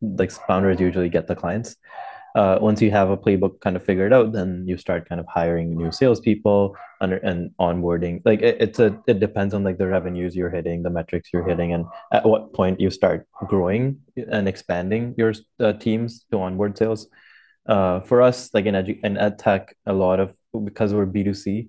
[0.00, 1.76] like founders usually get the clients
[2.34, 5.26] uh, once you have a playbook kind of figured out, then you start kind of
[5.26, 8.22] hiring new salespeople under and onboarding.
[8.24, 11.46] Like it, it's a it depends on like the revenues you're hitting, the metrics you're
[11.46, 16.78] hitting, and at what point you start growing and expanding your uh, teams to onboard
[16.78, 17.08] sales.
[17.66, 20.34] Uh, for us, like in edu- in ed tech, a lot of
[20.64, 21.68] because we're B two C,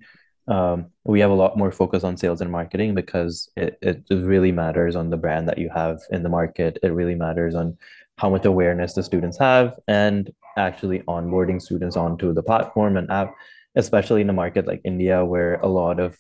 [0.51, 4.51] um, we have a lot more focus on sales and marketing because it, it really
[4.51, 6.77] matters on the brand that you have in the market.
[6.83, 7.77] It really matters on
[8.17, 13.33] how much awareness the students have and actually onboarding students onto the platform and app,
[13.75, 16.17] especially in a market like India where a lot of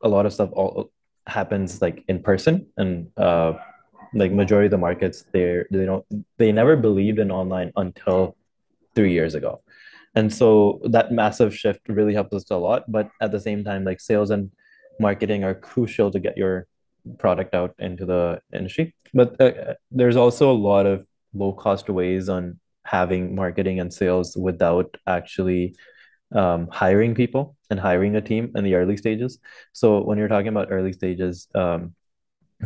[0.00, 0.92] a lot of stuff all
[1.26, 3.52] happens like in person and uh,
[4.14, 6.04] like majority of the markets they they don't
[6.38, 8.36] they never believed in online until
[8.94, 9.60] three years ago
[10.16, 13.84] and so that massive shift really helps us a lot but at the same time
[13.84, 14.50] like sales and
[14.98, 16.66] marketing are crucial to get your
[17.18, 22.28] product out into the industry but uh, there's also a lot of low cost ways
[22.28, 25.74] on having marketing and sales without actually
[26.32, 29.38] um, hiring people and hiring a team in the early stages.
[29.72, 31.94] So when you're talking about early stages, um,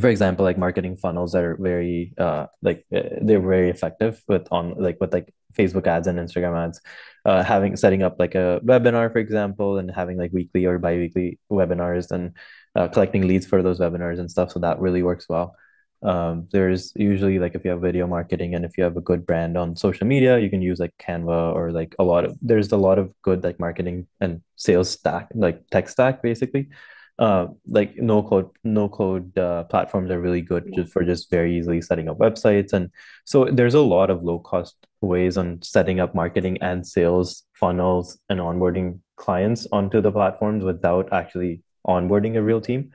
[0.00, 4.46] for example, like marketing funnels that are very uh, like uh, they're very effective with
[4.52, 6.80] on like with like Facebook ads and Instagram ads.
[7.24, 11.38] uh, having setting up like a webinar, for example, and having like weekly or bi-weekly
[11.50, 12.34] webinars and
[12.74, 14.50] uh, collecting leads for those webinars and stuff.
[14.52, 15.54] So that really works well.
[16.02, 19.26] Um, there's usually like if you have video marketing and if you have a good
[19.26, 22.72] brand on social media, you can use like Canva or like a lot of there's
[22.72, 26.68] a lot of good like marketing and sales stack, like tech stack basically.
[27.20, 31.58] Uh, like no code no code uh, platforms are really good just for just very
[31.58, 32.72] easily setting up websites.
[32.72, 32.90] And
[33.26, 38.18] so there's a lot of low cost ways on setting up marketing and sales funnels
[38.30, 42.92] and onboarding clients onto the platforms without actually onboarding a real team.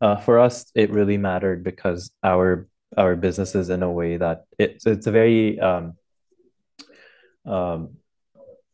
[0.00, 2.66] Uh, for us, it really mattered because our
[2.96, 5.94] our business is in a way that it's it's a very um,
[7.46, 7.99] um,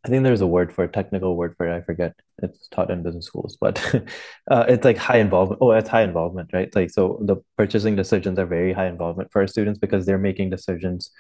[0.07, 1.77] I think there's a word for a technical word for it.
[1.77, 2.15] I forget.
[2.41, 3.85] It's taught in business schools, but
[4.51, 5.59] uh, it's like high involvement.
[5.61, 6.73] Oh, it's high involvement, right?
[6.77, 10.51] Like so, the purchasing decisions are very high involvement for our students because they're making
[10.51, 11.11] decisions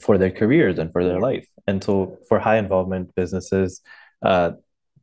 [0.00, 1.46] for their careers and for their life.
[1.66, 3.82] And so, for high involvement businesses,
[4.22, 4.52] uh,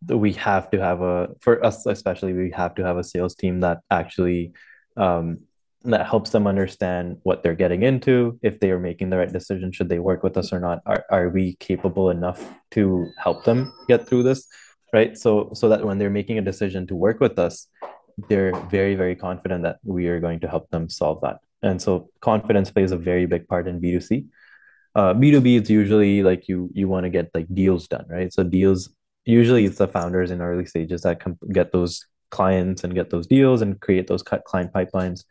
[0.08, 3.60] we have to have a for us especially we have to have a sales team
[3.60, 4.54] that actually
[4.96, 5.38] um,
[5.84, 9.71] that helps them understand what they're getting into if they are making the right decision
[9.71, 13.71] should they work with us or not are, are we capable enough to help them
[13.88, 14.47] get through this
[14.93, 15.17] right?
[15.17, 17.67] So so that when they're making a decision to work with us
[18.30, 21.38] they're very very confident that we are going to help them solve that.
[21.61, 24.28] And so confidence plays a very big part in b2c
[24.95, 28.34] uh, b2b is usually like you you want to get like deals done right?
[28.34, 28.89] So deals
[29.25, 33.28] usually it's the founders in early stages that can get those clients and get those
[33.28, 35.23] deals and create those client pipelines.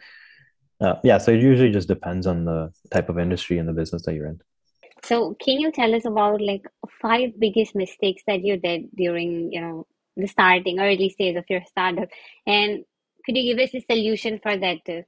[0.81, 4.05] Uh, yeah, so it usually just depends on the type of industry and the business
[4.05, 4.41] that you're in.
[5.05, 6.67] So, can you tell us about like
[7.01, 11.63] five biggest mistakes that you did during, you know, the starting early stage of your
[11.67, 12.09] startup,
[12.47, 12.85] and
[13.25, 15.05] could you give us a solution for that too?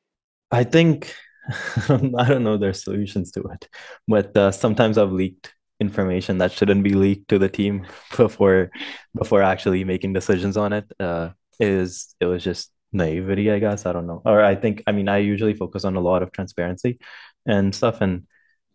[0.50, 1.14] I think
[1.88, 3.68] I don't know their solutions to it,
[4.06, 8.70] but uh, sometimes I've leaked information that shouldn't be leaked to the team before
[9.16, 13.92] before actually making decisions on it uh is it was just naivety i guess i
[13.92, 14.22] don't know.
[14.24, 16.98] Or i think i mean i usually focus on a lot of transparency
[17.46, 18.26] and stuff and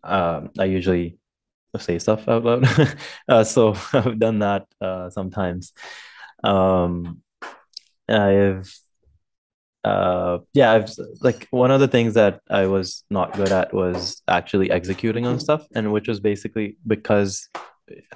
[0.02, 1.18] um i usually
[1.78, 2.66] say stuff out loud.
[3.28, 5.72] Uh, so i've done that uh sometimes.
[6.42, 7.22] Um
[8.08, 8.72] i've
[9.82, 10.90] uh yeah i've
[11.20, 15.38] like one of the things that i was not good at was actually executing on
[15.38, 17.48] stuff and which was basically because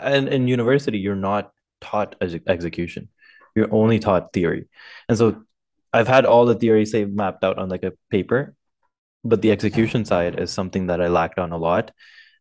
[0.03, 3.09] in, in university you're not taught ex- execution.
[3.55, 4.69] You're only taught theory.
[5.09, 5.43] And so
[5.93, 8.55] i've had all the theory say mapped out on like a paper
[9.25, 11.93] but the execution side is something that i lacked on a lot.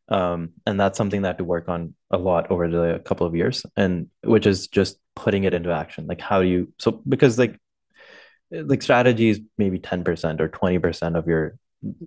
[0.10, 3.28] Um, and that's something that I had to work on a lot over the couple
[3.28, 6.08] of years and which is just putting it into action.
[6.08, 7.60] Like how do you so because like
[8.52, 11.58] like strategy is maybe 10% or 20% of your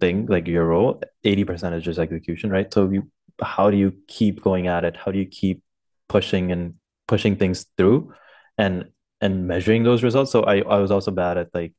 [0.00, 1.02] thing like your role.
[1.26, 2.72] 80% is just execution right?
[2.72, 3.10] So you
[3.42, 4.96] how do you keep going at it?
[4.96, 5.62] How do you keep
[6.08, 6.76] pushing and
[7.06, 8.14] pushing things through?
[8.56, 8.86] And
[9.20, 11.72] and measuring those results so i i was also bad at like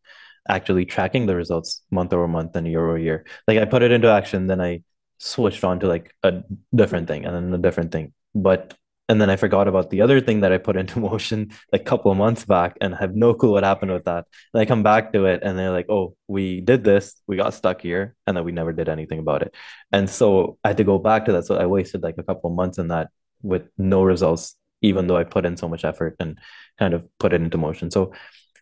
[0.50, 3.92] actually tracking the results month over month and year over year like i put it
[3.92, 4.82] into action then i
[5.20, 8.76] switched on to like a different thing and then a different thing but
[9.12, 12.12] and then I forgot about the other thing that I put into motion a couple
[12.12, 14.26] of months back and have no clue what happened with that.
[14.54, 17.54] And I come back to it and they're like, oh, we did this, we got
[17.54, 19.54] stuck here, and then we never did anything about it.
[19.92, 21.46] And so I had to go back to that.
[21.46, 23.10] So I wasted like a couple of months in that
[23.42, 26.40] with no results, even though I put in so much effort and
[26.80, 27.92] kind of put it into motion.
[27.92, 28.14] So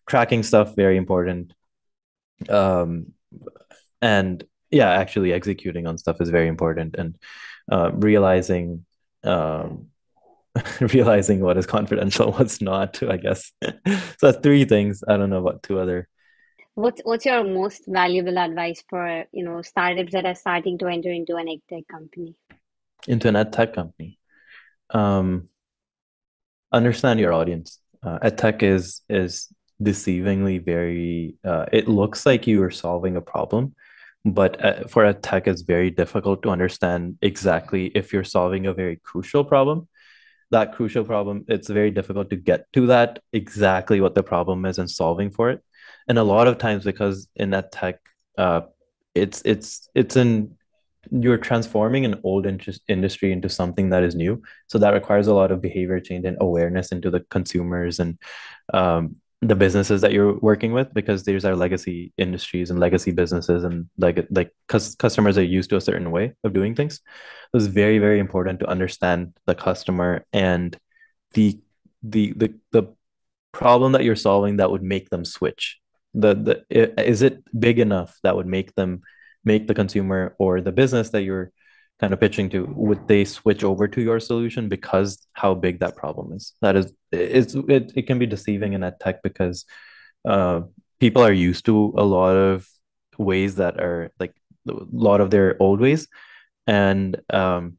[0.08, 1.54] tracking stuff, very important.
[2.50, 3.14] Um,
[4.02, 7.18] and yeah, actually executing on stuff is very important and
[7.72, 8.86] uh, realizing
[9.24, 9.88] um,
[10.94, 13.52] realizing what is confidential, what's not, I guess.
[13.64, 13.72] so
[14.22, 15.04] that's three things.
[15.08, 16.08] I don't know about two other.
[16.76, 21.12] What's what's your most valuable advice for you know startups that are starting to enter
[21.12, 22.36] into an ed tech company?
[23.08, 24.18] Into an ed tech company.
[24.92, 25.49] Um,
[26.72, 27.80] understand your audience.
[28.04, 31.36] Uh, ed tech is is deceivingly very.
[31.44, 33.76] Uh, it looks like you are solving a problem,
[34.26, 38.74] but uh, for ed tech, it's very difficult to understand exactly if you're solving a
[38.74, 39.88] very crucial problem
[40.52, 44.80] that crucial problem, it's very difficult to get to that exactly what the problem is
[44.80, 45.64] and solving for it.
[46.08, 48.00] And a lot of times, because in ed tech,
[48.38, 48.62] uh,
[49.14, 50.58] it's it's it's in
[51.12, 54.41] you're transforming an old interest industry into something that is new.
[54.68, 58.18] So that requires a lot of behavior change and awareness into the consumers and
[58.74, 63.64] um, the businesses that you're working with because these are legacy industries and legacy businesses
[63.64, 67.00] and like like cus- customers are used to a certain way of doing things
[67.54, 70.78] it's very very important to understand the customer and
[71.36, 71.58] the
[72.04, 72.84] the the, the
[73.54, 75.80] problem that you're solving that would make them switch
[76.14, 76.66] the the
[77.10, 79.02] is it big enough that would make them
[79.44, 81.52] make the consumer or the business that you're
[82.00, 85.96] kind of pitching to would they switch over to your solution because how big that
[85.96, 86.54] problem is?
[86.62, 89.66] That is it's it, it can be deceiving in ed tech because
[90.26, 90.62] uh,
[91.00, 92.68] people are used to a lot of
[93.18, 94.34] ways that are like
[94.68, 96.08] a lot of their old ways.
[96.68, 97.78] And um,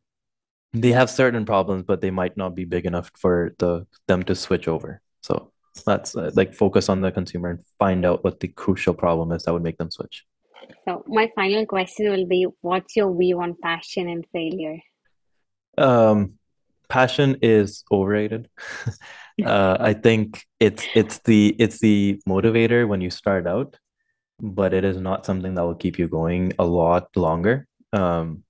[0.73, 4.35] they have certain problems but they might not be big enough for the them to
[4.35, 5.01] switch over.
[5.23, 5.53] So
[5.87, 9.45] that's uh, like focus on the consumer and find out what the crucial problem is
[9.45, 10.25] that would make them switch
[10.85, 14.79] so my final question will be what's your view on passion and failure?
[15.79, 16.35] Um
[16.89, 18.49] passion is overrated.
[19.41, 23.79] Uh i think it's it's the it's the motivator when you start out
[24.39, 27.67] but it is not something that will keep you going a lot longer.
[27.95, 28.45] Um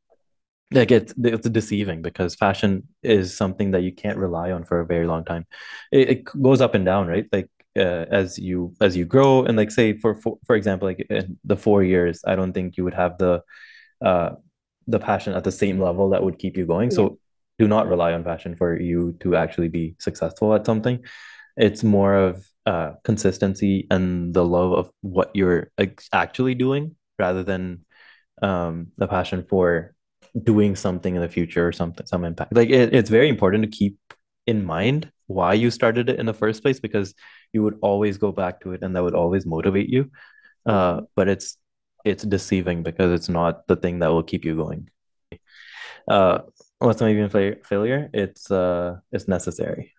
[0.72, 4.86] like it's it's deceiving because fashion is something that you can't rely on for a
[4.86, 5.46] very long time.
[5.92, 7.26] It, it goes up and down right?
[7.32, 7.48] Like
[7.80, 11.38] uh, as you as you grow and like say for for, for example like in
[11.44, 13.42] the four years i don't think you would have the
[14.04, 14.30] uh
[14.90, 16.90] the passion at the same level that would keep you going.
[16.90, 16.96] Yeah.
[16.96, 17.18] so
[17.58, 21.04] do not rely on passion for you to actually be successful at something.
[21.56, 25.70] It's more of uh consistency and the love of what you're
[26.12, 27.84] actually doing rather than
[28.42, 29.94] um the passion for
[30.42, 32.54] doing something in the future or something some impact.
[32.54, 33.98] Like it, it's very important to keep
[34.46, 37.14] in mind why you started it in the first place because
[37.53, 40.11] you would always go back to it and that would always motivate you.
[40.66, 41.57] Uh but it's
[42.05, 44.88] it's deceiving because it's not the thing that will keep you going.
[46.09, 46.40] Uh
[46.78, 48.11] what's maybe in fa- failure?
[48.12, 49.92] It's uh it's necessary.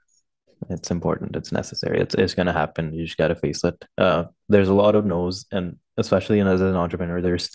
[0.70, 1.36] It's important.
[1.36, 2.00] It's necessary.
[2.00, 2.94] It's it's gonna happen.
[2.94, 3.84] You just gotta face it.
[3.98, 7.50] Uh there's a lot of no's and especially in, as an entrepreneur there's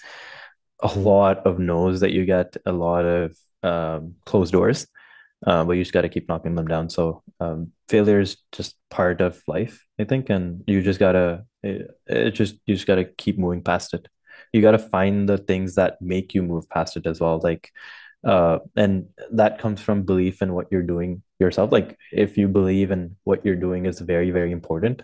[0.80, 4.86] a lot of no's that you get a lot of um closed doors
[5.46, 6.90] uh, but you just got to keep knocking them down.
[6.90, 11.90] So um failure is just part of life I think and you just gotta it,
[12.06, 14.08] it just you just gotta keep moving past it.
[14.52, 17.70] You gotta find the things that make you move past it as well like
[18.24, 21.72] uh and that comes from belief in what you're doing yourself.
[21.72, 25.02] Like if you believe in what you're doing is very very important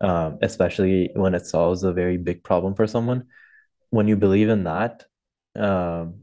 [0.00, 3.24] um especially when it solves a very big problem for someone
[3.90, 5.04] when you believe in that
[5.56, 6.22] um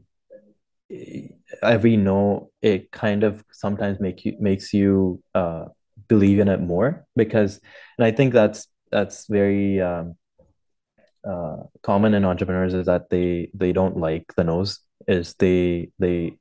[1.62, 5.66] every no it kind of sometimes make you makes you uh
[6.08, 7.60] believe in it more because
[7.98, 10.16] and I think that's that's very um
[11.26, 16.36] uh common in entrepreneurs is that they they don't like the no's is they they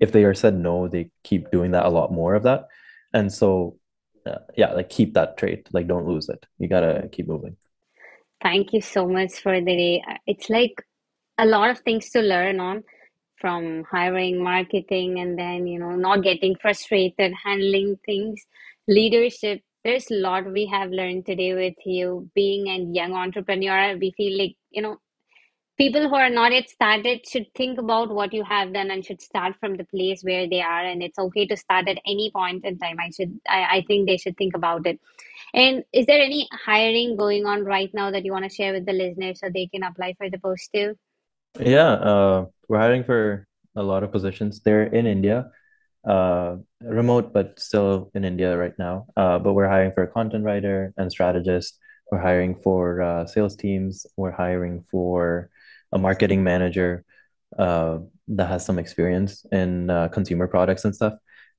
[0.00, 2.66] if they are said no they keep doing that a lot more of that.
[3.12, 3.78] And so
[4.26, 6.44] uh, yeah like keep that trait like don't lose it.
[6.58, 7.56] You gotta keep moving.
[8.42, 10.84] Thank you so much for the day it's like
[11.38, 12.84] a lot of things to learn on
[13.40, 18.44] from hiring, marketing, and then, you know, not getting frustrated, handling things,
[18.86, 19.62] leadership.
[19.84, 22.30] There's a lot we have learned today with you.
[22.34, 24.98] Being a young entrepreneur, we feel like, you know,
[25.78, 29.22] people who are not yet started should think about what you have done and should
[29.22, 30.84] start from the place where they are.
[30.84, 32.96] And it's okay to start at any point in time.
[33.00, 35.00] I should, I, I think they should think about it.
[35.54, 38.84] And is there any hiring going on right now that you want to share with
[38.84, 40.96] the listeners so they can apply for the post too?
[41.60, 43.46] Yeah uh we're hiring for
[43.76, 44.60] a lot of positions.
[44.64, 45.50] They're in India
[46.06, 49.06] uh remote but still in India right now.
[49.16, 51.78] Uh but we're hiring for a content writer and strategist.
[52.10, 54.06] We're hiring for uh sales teams.
[54.16, 55.50] We're hiring for
[55.92, 57.04] a marketing manager
[57.58, 57.98] uh
[58.28, 61.14] that has some experience in uh, consumer products and stuff.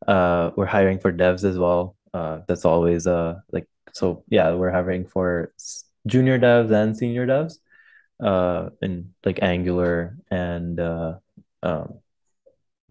[0.07, 1.95] Uh we're hiring for devs as well.
[2.13, 5.53] Uh that's always uh like so yeah we're hiring for
[6.07, 7.55] junior devs and senior devs
[8.19, 11.15] uh in like Angular and uh
[11.63, 11.99] um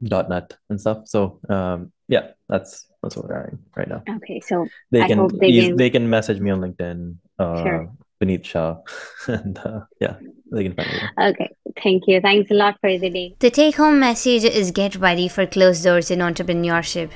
[0.01, 1.07] .NET and stuff.
[1.07, 4.03] So um yeah, that's that's what we're hiring right now.
[4.17, 5.77] Okay, so They I can hope they eas can.
[5.77, 7.93] they can message me on LinkedIn, uh Sure.
[8.21, 8.77] Vinit Shah,
[9.29, 10.17] and uh, yeah,
[10.51, 11.31] they can find me there.
[11.31, 12.21] Okay, thank you.
[12.21, 13.37] Thanks a lot for the day.
[13.39, 17.11] The take home message is get ready for closed doors in entrepreneurship.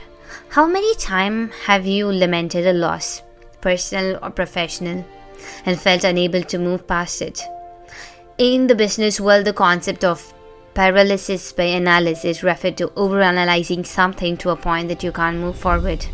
[0.50, 3.22] How many times have you lamented a loss,
[3.60, 5.04] personal or professional,
[5.66, 7.42] and felt unable to move past it?
[8.42, 10.34] In the business world, the concept of
[10.74, 16.04] paralysis by analysis referred to overanalyzing something to a point that you can't move forward.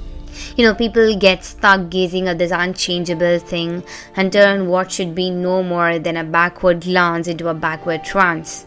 [0.54, 3.82] You know, people get stuck gazing at this unchangeable thing
[4.14, 8.66] and turn what should be no more than a backward glance into a backward trance.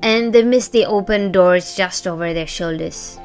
[0.00, 3.18] And they miss the open doors just over their shoulders.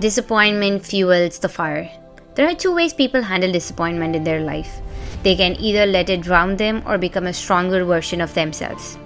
[0.00, 1.90] Disappointment fuels the fire.
[2.34, 4.80] There are two ways people handle disappointment in their life.
[5.26, 8.96] They can either let it drown them or become a stronger version of themselves.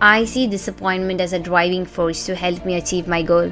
[0.00, 3.48] I see disappointment as a driving force to help me achieve my goal.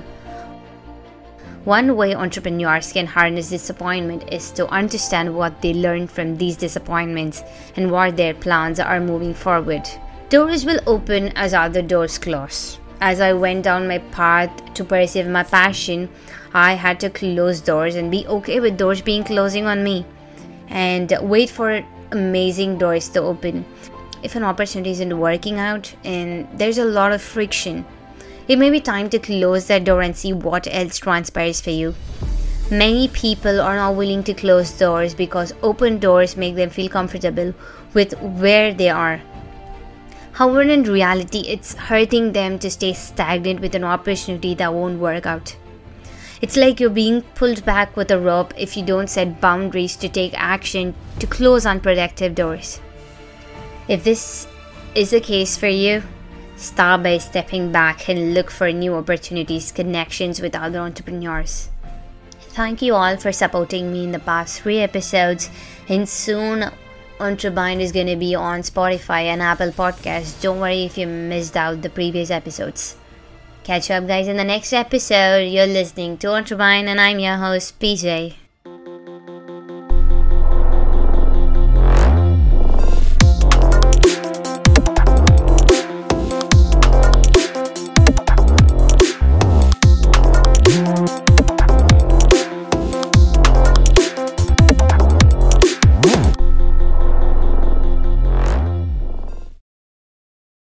[1.64, 7.42] One way entrepreneurs can harness disappointment is to understand what they learned from these disappointments
[7.74, 9.82] and what their plans are moving forward.
[10.28, 12.78] Doors will open as other doors close.
[13.00, 16.08] as I went down my path to pursue my passion,
[16.54, 20.06] I had to close doors and be okay with doors being closing on me
[20.68, 23.64] and wait for amazing doors to open.
[24.22, 27.84] If an opportunity isn't working out and there's a lot of friction,
[28.48, 31.94] it may be time to close that door and see what else transpires for you.
[32.70, 37.54] Many people are not willing to close doors because open doors make them feel comfortable
[37.94, 39.20] with where they are.
[40.32, 45.26] However, in reality, it's hurting them to stay stagnant with an opportunity that won't work
[45.26, 45.56] out.
[46.42, 50.08] It's like you're being pulled back with a rope if you don't set boundaries to
[50.08, 52.80] take action to close unproductive doors.
[53.88, 54.46] If this
[54.94, 56.02] is the case for you,
[56.56, 61.70] start by stepping back and look for new opportunities, connections with other entrepreneurs.
[62.56, 65.50] Thank you all for supporting me in the past three episodes,
[65.88, 66.70] and soon
[67.18, 70.40] Entrebind is going to be on Spotify and Apple Podcasts.
[70.42, 72.96] Don't worry if you missed out the previous episodes.
[73.66, 75.40] Catch you up, guys, in the next episode.
[75.40, 78.45] You're listening to Entrebind, and I'm your host, PJ.